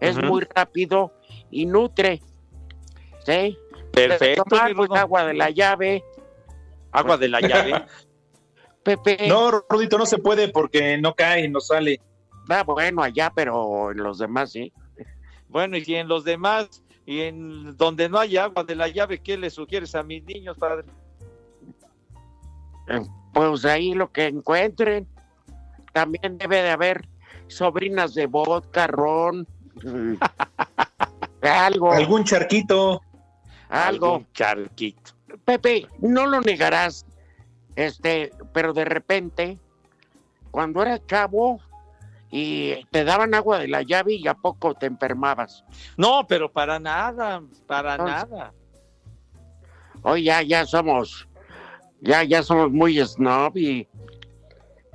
[0.00, 1.12] es muy rápido
[1.50, 2.22] y nutre.
[3.26, 3.58] ¿Sí?
[3.92, 4.44] Perfecto.
[4.44, 6.04] Tomar, pues, agua de la llave.
[6.92, 7.72] Agua de la llave.
[8.84, 12.00] Pepe, No, Rudito, no se puede porque no cae, no sale.
[12.48, 14.72] Ah, bueno, allá, pero en los demás sí.
[15.48, 19.36] Bueno, y en los demás y en donde no hay agua de la llave, ¿qué
[19.36, 20.86] le sugieres a mis niños, padre?
[22.88, 25.06] Eh, Pues ahí lo que encuentren.
[25.92, 27.06] También debe de haber
[27.46, 29.46] sobrinas de vodka, ron,
[29.82, 30.14] mm,
[31.42, 31.92] algo.
[31.92, 33.02] Algún charquito.
[33.68, 34.14] Algo.
[34.14, 35.12] Algún charquito.
[35.44, 37.04] Pepe, no lo negarás,
[37.76, 39.58] este, pero de repente,
[40.50, 41.60] cuando eras chavo
[42.36, 45.64] y te daban agua de la llave y a poco te enfermabas.
[45.96, 48.52] No, pero para nada, para Entonces- nada.
[50.02, 51.28] Hoy ya, ya somos,
[52.00, 53.86] ya, ya somos muy snob y,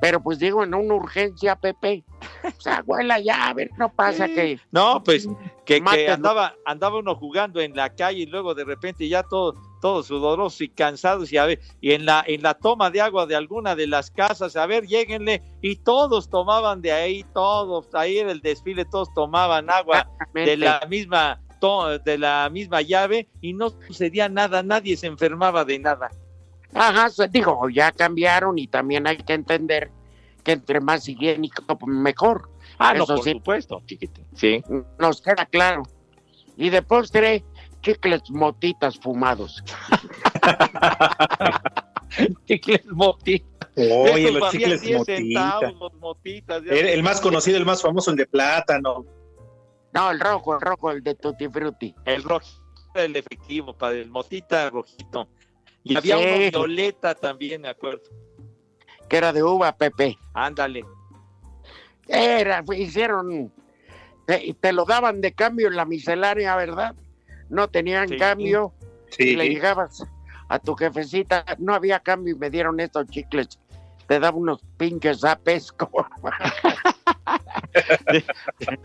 [0.01, 2.03] pero pues digo, en una urgencia, Pepe,
[2.41, 5.25] pues agua de la llave, no pasa que, No, pues
[5.65, 9.55] que, que andaba, andaba uno jugando en la calle y luego de repente ya todo,
[9.82, 13.25] todos sudorosos y cansados y a ver, y en la, en la toma de agua
[13.25, 18.17] de alguna de las casas, a ver, lléguenle, y todos tomaban de ahí, todos, ahí
[18.19, 23.53] era el desfile, todos tomaban agua de la misma to- de la misma llave y
[23.53, 26.09] no sucedía nada, nadie se enfermaba de nada.
[26.73, 29.91] Ajá, se- digo, ya cambiaron y también hay que entender
[30.43, 32.49] que entre más higiénico, mejor.
[32.77, 34.25] Ah, no, Eso por sí, supuesto, chiquitín.
[34.36, 34.63] Sí.
[34.97, 35.84] nos queda claro.
[36.55, 37.43] Y de postre,
[37.82, 39.63] chicles motitas fumados.
[42.45, 43.69] chicles motitas.
[43.75, 45.17] Oye, Esos los chicles 10 motita.
[45.17, 46.63] centavos, los motitas.
[46.67, 49.05] El, más conocido, el más famoso, el de plátano.
[49.93, 51.95] No, el rojo, el rojo, el de Tutti Frutti.
[52.05, 52.45] El rojo,
[52.95, 55.30] el efectivo, padre, el motita rojito.
[55.84, 56.23] Y había Sí.
[56.23, 58.03] uno violeta también, me acuerdo.
[59.07, 60.17] Que era de uva, Pepe.
[60.34, 60.84] Ándale.
[62.07, 63.51] Era, hicieron,
[64.25, 66.95] te, te lo daban de cambio en la miscelánea, ¿verdad?
[67.50, 68.18] No tenían Sí.
[68.18, 68.74] cambio.
[69.10, 69.30] Sí.
[69.30, 70.04] Y le llegabas
[70.50, 73.60] a tu jefecita, no había cambio y me dieron estos chicles.
[74.08, 75.72] Te daba unos pinches apes.
[75.78, 76.08] como-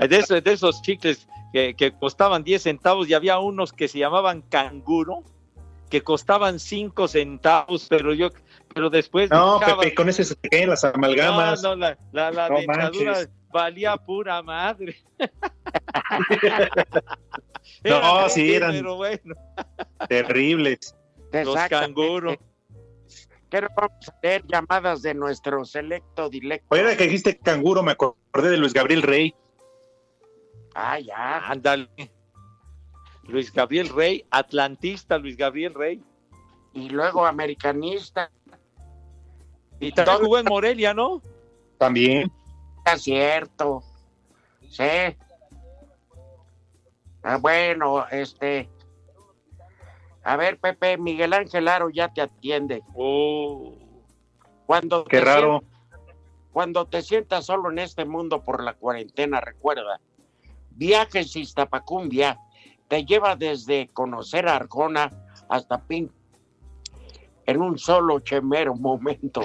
[0.09, 3.99] De, esos, de esos chicles que, que costaban 10 centavos y había unos que se
[3.99, 5.23] llamaban canguro,
[5.89, 8.29] que costaban 5 centavos, pero yo,
[8.75, 11.63] pero después No, dejaba- Pepe, con ese se te caen las amalgamas.
[11.63, 13.31] No, no, la, la, la No dentadura manches.
[13.53, 14.97] valía pura madre.
[17.85, 19.35] No, sí, eran- Pero bueno,
[20.09, 20.97] Terribles.
[21.33, 22.37] los canguros.
[23.51, 26.67] Que no vamos a leer llamadas de nuestro selecto dilecto.
[26.71, 29.35] Oye, que dijiste canguro, me acordé de Luis Gabriel Rey.
[30.75, 31.39] Ah, ya.
[31.49, 31.89] Ándale.
[33.25, 36.03] Luis Gabriel Rey, atlantista Luis Gabriel Rey.
[36.73, 38.31] Y luego americanista.
[39.79, 41.23] Y también jugó en Morelia, ¿no?
[41.79, 42.31] También.
[42.79, 43.83] Está cierto.
[44.69, 44.83] Sí.
[47.25, 48.69] Ah, bueno, este.
[50.23, 52.83] A ver, Pepe, Miguel Ángel Aro ya te atiende.
[52.95, 53.75] Oh,
[54.67, 55.63] Cuando Qué te raro.
[56.53, 60.01] Cuando te sientas solo en este mundo por la cuarentena, recuerda,
[60.71, 62.39] Viajes Iztapacumbia
[62.87, 65.11] te lleva desde conocer a Arjona
[65.49, 66.13] hasta Pin
[67.47, 69.43] en un solo chemero momento.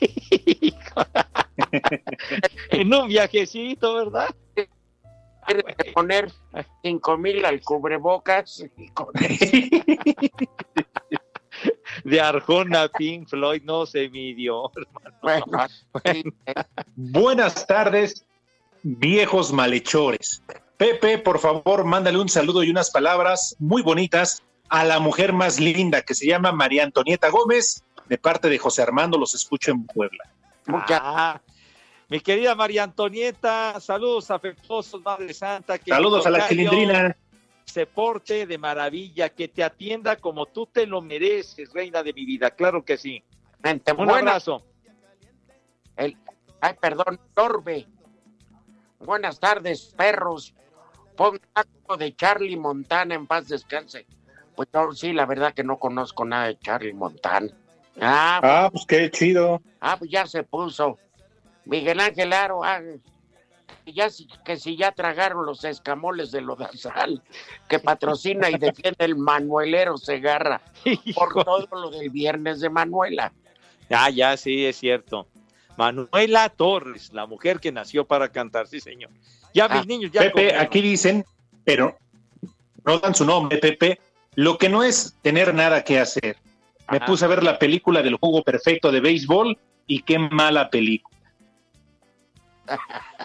[2.70, 4.34] en un viajecito, ¿verdad?
[5.46, 6.32] Tienes que poner
[6.82, 9.08] cinco mil al cubrebocas y con
[12.04, 14.70] De Arjona, Pink Floyd, no se midió.
[15.22, 15.44] Bueno,
[16.04, 16.24] eh,
[16.96, 18.24] Buenas tardes,
[18.82, 20.42] viejos malhechores.
[20.76, 25.60] Pepe, por favor, mándale un saludo y unas palabras muy bonitas a la mujer más
[25.60, 29.84] linda que se llama María Antonieta Gómez, de parte de José Armando, los escucho en
[29.86, 30.24] Puebla.
[30.66, 31.40] muchas Ah,
[32.12, 35.78] mi querida María Antonieta, saludos afectuosos, Madre Santa.
[35.78, 37.16] que Saludos a la tocayo chilindrina.
[37.64, 42.26] Se porte de maravilla, que te atienda como tú te lo mereces, reina de mi
[42.26, 42.50] vida.
[42.50, 43.22] Claro que sí.
[43.64, 44.18] gente Un buena.
[44.32, 44.62] abrazo.
[45.96, 46.18] El,
[46.60, 47.86] ay, perdón, Torbe.
[48.98, 50.54] Buenas tardes, perros.
[51.16, 54.06] Pon algo de Charlie Montana en paz descanse.
[54.54, 57.48] Pues yo sí, la verdad que no conozco nada de Charlie Montana.
[57.98, 59.62] Ah, Ah, pues qué chido.
[59.80, 60.98] ah, pues ya se puso.
[61.64, 62.80] Miguel Ángel Aro, ah,
[63.84, 67.22] que ya, si- que si ya tragaron los escamoles de Lodazal,
[67.68, 70.60] que patrocina y defiende el Manuelero Segarra
[71.14, 73.32] por todo lo del viernes de Manuela.
[73.90, 75.26] Ah, ya, sí, es cierto.
[75.76, 79.10] Manuela Torres, la mujer que nació para cantar, sí, señor.
[79.54, 80.60] Ya Ah, mis niños ya Pepe, comieron.
[80.60, 81.24] aquí dicen,
[81.64, 81.96] pero
[82.84, 83.98] no dan su nombre, Pepe.
[84.34, 86.36] Lo que no es tener nada que hacer.
[86.90, 87.06] Me Ajá.
[87.06, 91.11] puse a ver la película del juego perfecto de béisbol y qué mala película.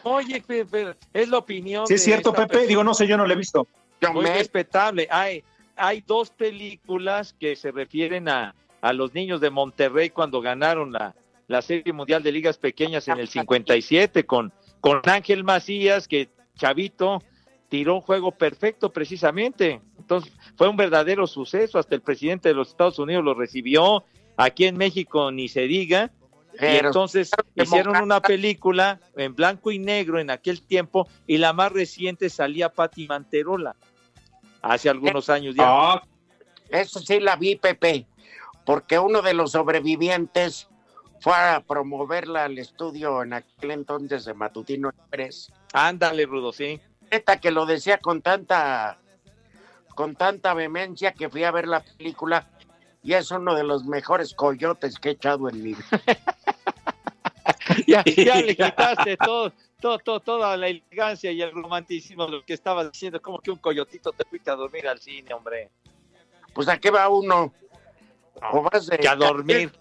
[0.03, 1.87] Oye, Pepe, es la opinión.
[1.87, 2.47] Sí, es cierto, Pepe.
[2.47, 2.67] persona.
[2.67, 3.67] Digo, no sé, yo no la he visto.
[4.13, 5.07] Muy me- respetable.
[5.09, 5.43] Hay,
[5.75, 11.15] hay dos películas que se refieren a, a los niños de Monterrey cuando ganaron la,
[11.47, 17.21] la Serie Mundial de Ligas Pequeñas en el 57 con, con Ángel Macías, que Chavito
[17.69, 19.81] tiró un juego perfecto precisamente.
[19.97, 21.79] Entonces, fue un verdadero suceso.
[21.79, 24.03] Hasta el presidente de los Estados Unidos lo recibió.
[24.37, 26.11] Aquí en México ni se diga.
[26.59, 31.71] Y entonces hicieron una película en blanco y negro en aquel tiempo y la más
[31.71, 33.75] reciente salía Patti Manterola
[34.61, 35.65] hace algunos años ya.
[35.67, 36.03] Ah,
[36.69, 38.07] Eso sí la vi, Pepe,
[38.65, 40.67] porque uno de los sobrevivientes
[41.19, 45.51] fue a promoverla al estudio en aquel entonces de Matutino Express.
[45.73, 46.79] Ándale, Rudo, sí.
[47.11, 48.99] Neta que lo decía con tanta
[49.95, 52.47] con tanta vehemencia que fui a ver la película
[53.01, 55.85] y es uno de los mejores coyotes que he echado en mi vida.
[57.87, 62.43] ya, ya le quitaste todo, todo, todo- toda la elegancia y el romanticismo de lo
[62.45, 65.71] que estabas diciendo, como que un coyotito te fuiste a dormir al cine, hombre.
[66.53, 67.53] Pues a qué va uno?
[68.51, 69.71] ¿O vas de- Que a dormir.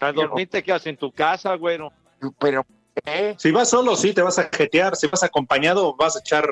[0.00, 1.92] A dormir te quedas en tu casa, güero.
[2.38, 2.64] Pero,
[3.04, 3.34] ¿eh?
[3.38, 4.96] Si vas solo, sí, te vas a jetear.
[4.96, 6.46] Si vas acompañado, vas a echar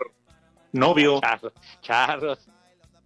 [0.72, 1.20] novio.
[1.20, 2.48] Charros, charros.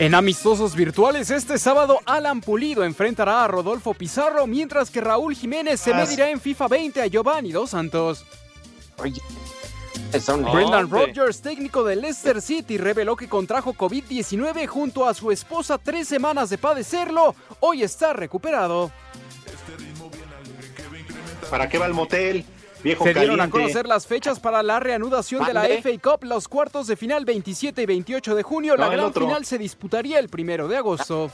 [0.00, 5.78] En amistosos virtuales este sábado Alan Pulido enfrentará a Rodolfo Pizarro mientras que Raúl Jiménez
[5.78, 8.24] se Ah, medirá en FIFA 20 a Giovanni Dos Santos.
[8.96, 9.20] Oye,
[10.52, 10.88] Brendan.
[10.90, 16.48] Rodgers, técnico de Leicester City, reveló que contrajo COVID-19 junto a su esposa tres semanas
[16.48, 17.34] de padecerlo.
[17.60, 18.90] Hoy está recuperado.
[21.50, 22.46] ¿Para qué va el motel?
[22.82, 25.64] Viejo Se dieron a conocer las fechas para la reanudación de la.
[25.64, 28.74] FA Cup, los cuartos de final 27 y 28 de junio.
[28.76, 29.26] No, la gran otro.
[29.26, 31.30] final se disputaría el primero de agosto.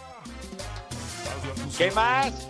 [1.76, 2.48] ¿Qué más?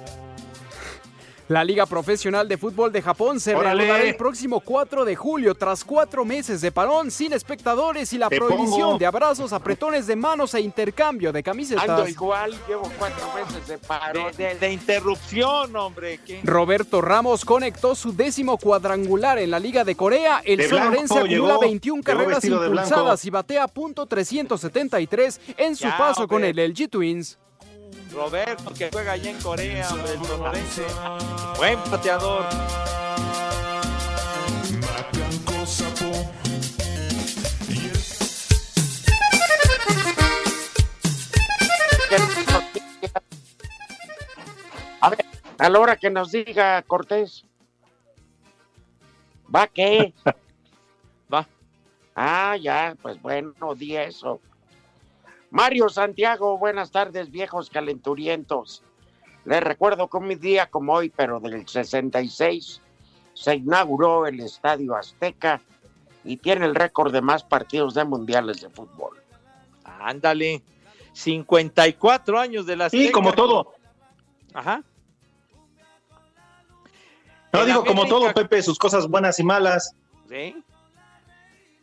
[1.49, 3.85] La Liga Profesional de Fútbol de Japón se Órale.
[3.85, 8.29] reanudará el próximo 4 de julio tras cuatro meses de parón sin espectadores y la
[8.29, 8.99] Te prohibición pongo.
[8.99, 11.89] de abrazos, apretones de manos e intercambio de camisetas.
[11.89, 14.29] Ando igual, llevo cuatro meses de paro.
[14.37, 16.19] De, de- de interrupción, hombre.
[16.27, 16.41] ¿qué?
[16.43, 20.43] Roberto Ramos conectó su décimo cuadrangular en la Liga de Corea.
[20.45, 25.85] El De sonorense acumula llegó- 21 llegó carreras impulsadas y batea punto .373 en su
[25.85, 27.39] Ya, paso con el LG Twins.
[28.13, 30.85] Roberto, que juega allá en Corea, hombre, el sonorense.
[31.59, 32.45] Buen pateador.
[45.01, 45.25] A ver,
[45.59, 47.45] a la hora que nos diga Cortés.
[49.55, 50.15] ¿Va qué?
[51.33, 51.47] Va.
[52.15, 54.41] Ah, ya, pues bueno, di eso.
[55.57, 58.83] Mario Santiago, buenas tardes, viejos calenturientos.
[59.47, 62.83] Les recuerdo que un día como hoy, pero del 66,
[63.33, 65.63] se inauguró el Estadio Azteca
[66.25, 69.19] y tiene el récord de más partidos de mundiales de fútbol.
[69.83, 70.63] Ándale.
[71.15, 73.73] 54 años de la Sí, como todo.
[74.53, 74.83] Ajá.
[77.55, 79.97] No digo como todo, Pepe, sus cosas buenas y malas.
[80.29, 80.55] ¿Sí?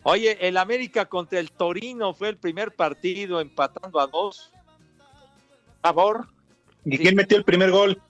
[0.03, 4.51] Oye, el América contra el Torino fue el primer partido empatando a dos.
[5.81, 6.27] Favor.
[6.85, 8.01] ¿Y quién metió el primer gol?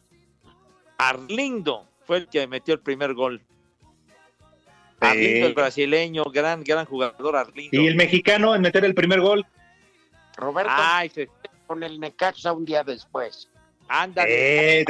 [0.97, 3.41] Arlindo fue el que metió el primer gol.
[4.99, 7.79] Arlindo, el brasileño, gran, gran jugador Arlindo.
[7.79, 9.45] Y el mexicano en meter el primer gol.
[10.35, 11.29] Roberto Ay, se-
[11.67, 13.49] con el Necaxa un día después.
[13.87, 14.81] ándale.
[14.81, 14.85] Eh.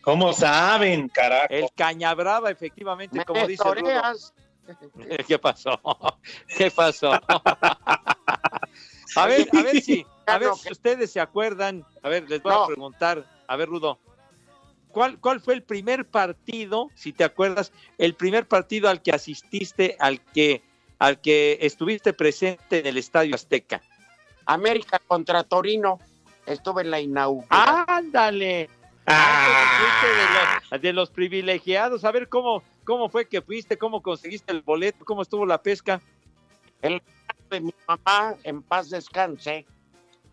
[0.00, 1.46] ¿Cómo saben, carajo?
[1.50, 4.32] El Cañabrava, efectivamente, Me como dice toreas.
[5.26, 5.80] ¿Qué pasó?
[6.56, 7.12] ¿Qué pasó?
[9.16, 11.84] A ver, a ver si, a ver si ustedes se acuerdan.
[12.02, 13.24] A ver, les voy a preguntar.
[13.48, 13.98] A ver, Rudo.
[14.90, 19.96] ¿Cuál, ¿Cuál fue el primer partido, si te acuerdas, el primer partido al que asististe,
[19.98, 20.62] al que,
[20.98, 23.82] al que estuviste presente en el Estadio Azteca?
[24.44, 25.98] América contra Torino.
[26.46, 27.84] Estuve en la inauguración.
[27.88, 28.68] ¡Ándale!
[29.06, 30.26] Ah, fuiste de
[30.70, 32.04] los, de los privilegiados.
[32.04, 36.00] A ver cómo, cómo fue que fuiste, cómo conseguiste el boleto, cómo estuvo la pesca.
[36.80, 37.02] El
[37.50, 39.66] de mi mamá, en paz descanse,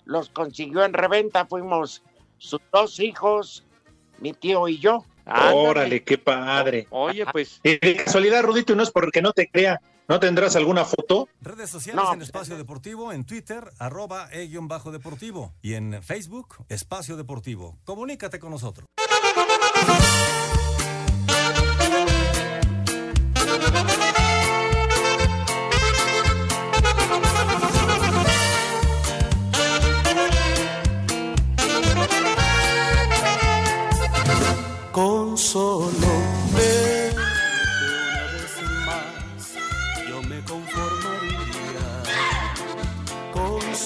[0.05, 1.45] los consiguió en reventa.
[1.45, 2.01] Fuimos
[2.37, 3.65] sus dos hijos,
[4.19, 5.03] mi tío y yo.
[5.25, 5.53] Ándale.
[5.53, 6.87] Órale, qué padre.
[6.91, 7.59] Oye, pues.
[7.61, 11.27] Y de casualidad, Rudito, y no es porque no te crea, ¿no tendrás alguna foto?
[11.41, 12.13] Redes sociales No.
[12.13, 17.77] en Espacio Deportivo, en Twitter, arroba e-deportivo y en Facebook, Espacio Deportivo.
[17.83, 18.87] Comunícate con nosotros.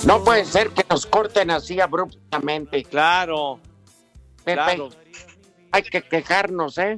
[0.06, 2.84] No puede ser que nos corten así abruptamente.
[2.84, 3.60] Claro,
[4.44, 4.90] Pepe, claro.
[5.72, 6.98] hay que quejarnos, ¿eh?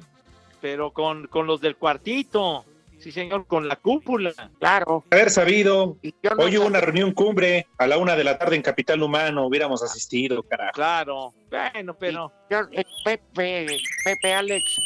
[0.62, 2.66] pero con, con los del cuartito.
[3.00, 4.32] Sí, señor, con la cúpula.
[4.60, 5.04] Claro.
[5.10, 5.98] Haber sabido.
[6.04, 9.02] yo no Hoy hubo una reunión cumbre a la una de la tarde en Capital
[9.02, 9.48] Humano.
[9.48, 10.74] Hubiéramos asistido, carajo.
[10.74, 11.34] Claro.
[11.50, 12.32] Bueno, pero.
[12.52, 13.66] Yo- eh, Pepe,
[14.06, 14.80] Pepe, Alex,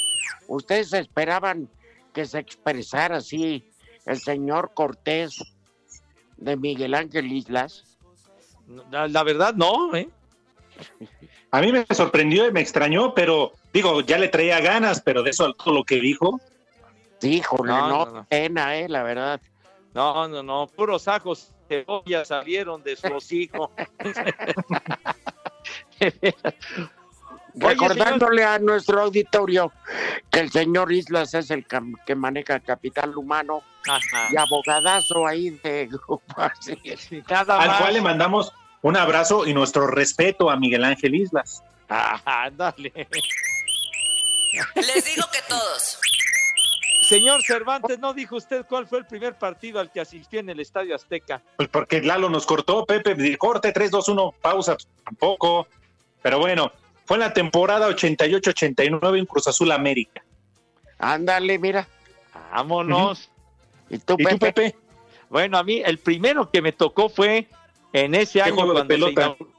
[0.48, 1.70] ¿ustedes esperaban
[2.14, 3.70] que se expresara así
[4.06, 5.38] el señor Cortés
[6.38, 7.95] de Miguel Ángel Islas?
[8.92, 10.10] La, la verdad, no, ¿eh?
[11.52, 15.30] A mí me sorprendió y me extrañó, pero digo, ya le traía ganas, pero de
[15.30, 16.40] eso a todo lo que dijo.
[17.20, 18.26] Sí, híjole, No, no, no, no.
[18.26, 19.40] pena, eh, la verdad.
[19.94, 20.68] No, no, no.
[20.68, 23.72] Puros ajos cebollas salieron de su hocico.
[27.56, 29.72] Oye, Recordándole a nuestro auditorio
[30.30, 34.28] que el señor Islas es el cam- que maneja Capital Humano Ajá.
[34.32, 36.78] y abogadazo ahí de grupo así.
[37.30, 37.82] Nada Al más.
[37.82, 38.52] cual le mandamos
[38.82, 41.64] un abrazo y nuestro respeto a Miguel Ángel Islas.
[41.88, 42.92] Dale.
[44.76, 46.00] Les digo que todos.
[47.08, 50.60] Señor Cervantes, ¿no dijo usted cuál fue el primer partido al que asistió en el
[50.60, 51.42] Estadio Azteca?
[51.56, 55.68] Pues porque Lalo nos cortó, Pepe, corte 3, 2, 1, pausa, tampoco.
[56.24, 56.72] Pero bueno,
[57.06, 60.24] fue en la temporada 88-89 en Cruz Azul América.
[61.00, 61.88] Ándale, mira.
[62.52, 63.30] Vámonos.
[63.90, 64.76] ¿Y tú, ¿Y tú, Pepe?
[65.30, 67.48] Bueno, a mí el primero que me tocó fue
[67.94, 69.52] en ese año de cuando se, inauguró,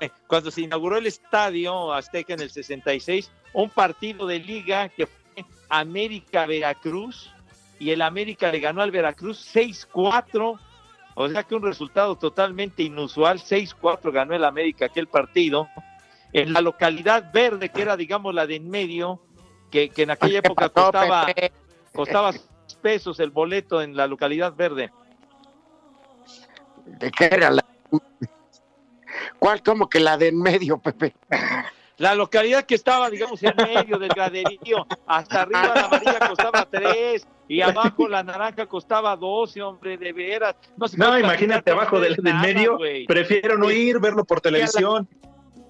[0.00, 5.06] que- cuando se inauguró el estadio Azteca en el 66, un partido de liga que
[5.06, 7.30] fue América Veracruz
[7.78, 10.58] y el América le ganó al Veracruz 6-4,
[11.14, 15.68] o sea que un resultado totalmente inusual, 6-4 ganó el América aquel partido
[16.32, 19.20] en la localidad verde que era digamos la de en medio,
[19.70, 21.26] que, que en aquella ¿Qué época pasó, costaba
[21.92, 24.90] costaba seis pesos el boleto en la localidad verde.
[26.84, 27.64] ¿De qué era la?
[29.38, 31.14] ¿Cuál como que la de en medio, Pepe?
[31.98, 37.26] La localidad que estaba, digamos, en medio del graderío, hasta arriba la amarilla costaba tres
[37.48, 40.56] y abajo la naranja costaba 12, hombre, de veras.
[40.76, 42.78] No, se No, imagínate abajo del, nada, medio.
[43.06, 45.08] Prefiero no ir, verlo por televisión.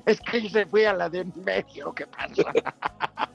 [0.07, 2.53] Es que se fue a la de en medio, ¿qué pasa?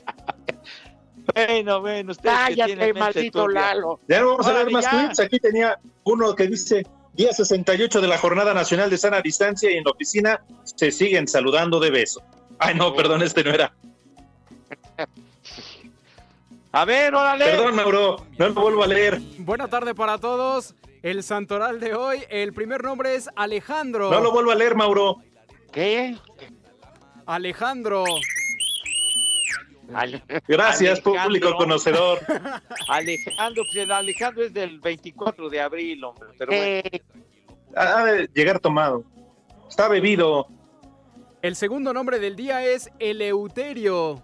[1.35, 3.61] Bueno, bueno, usted Cállate, maldito turbia.
[3.73, 3.99] Lalo.
[4.07, 4.91] Ya no vamos a ver más ya.
[4.91, 5.19] tweets.
[5.19, 9.75] Aquí tenía uno que dice día 68 de la Jornada Nacional de Sana Distancia y
[9.75, 12.21] en la oficina se siguen saludando de beso.
[12.59, 13.73] Ay, no, perdón, este no era.
[16.71, 17.45] A ver, órale.
[17.45, 19.19] Perdón, Mauro, no lo vuelvo a leer.
[19.39, 20.75] Buena tarde para todos.
[21.01, 24.09] El santoral de hoy, el primer nombre es Alejandro.
[24.09, 25.17] No lo vuelvo a leer, Mauro.
[25.71, 26.15] ¿Qué?
[27.27, 28.03] Alejandro.
[29.93, 31.23] Ale- Gracias, Alejandro.
[31.23, 32.19] público conocedor.
[32.89, 36.29] Alejandro, pues el Alejandro es del 24 de abril, hombre.
[36.37, 36.63] Pero bueno.
[36.63, 37.01] Eh,
[37.75, 39.03] Ha de llegar tomado.
[39.69, 40.47] Está bebido.
[41.41, 44.23] El segundo nombre del día es Eleuterio.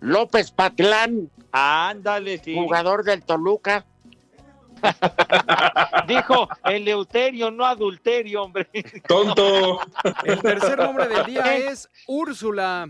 [0.00, 2.54] López Patlán, Ándale, sí.
[2.54, 3.86] jugador del Toluca.
[6.06, 8.68] Dijo Eleuterio, no adulterio, hombre.
[9.08, 9.80] Tonto.
[10.24, 12.88] El tercer nombre del día es Úrsula.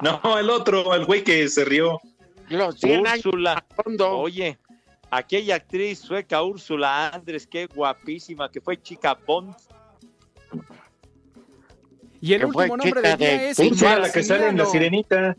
[0.00, 2.00] No, el otro, el güey que se rió.
[2.48, 3.64] Los 100 años Úrsula.
[4.10, 4.58] Oye,
[5.10, 9.54] aquella actriz sueca Úrsula Andrés, qué guapísima, que fue chica Bond.
[12.20, 14.66] Y el Que último nombre del día de es Úrsula, la que sale en la
[14.66, 15.36] sirenita.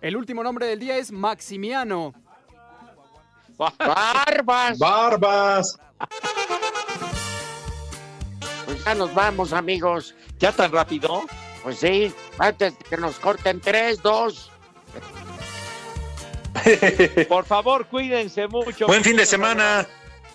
[0.00, 2.14] El último nombre del día es Maximiano.
[3.58, 4.78] Barbas.
[4.78, 5.78] Barbas.
[8.64, 10.14] Pues ya nos vamos, amigos.
[10.38, 11.22] ¿Ya tan rápido?
[11.62, 14.50] Pues sí, antes de que nos corten tres, dos.
[17.28, 18.86] Por favor, cuídense mucho.
[18.86, 19.86] Buen fin de semana.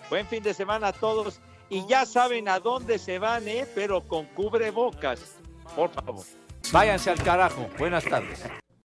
[0.10, 1.40] Buen fin de semana a todos.
[1.70, 3.66] Y ya saben a dónde se van, ¿eh?
[3.74, 5.22] Pero con cubrebocas.
[5.76, 6.26] Por favor.
[6.72, 7.70] Váyanse al carajo.
[7.78, 8.44] Buenas tardes.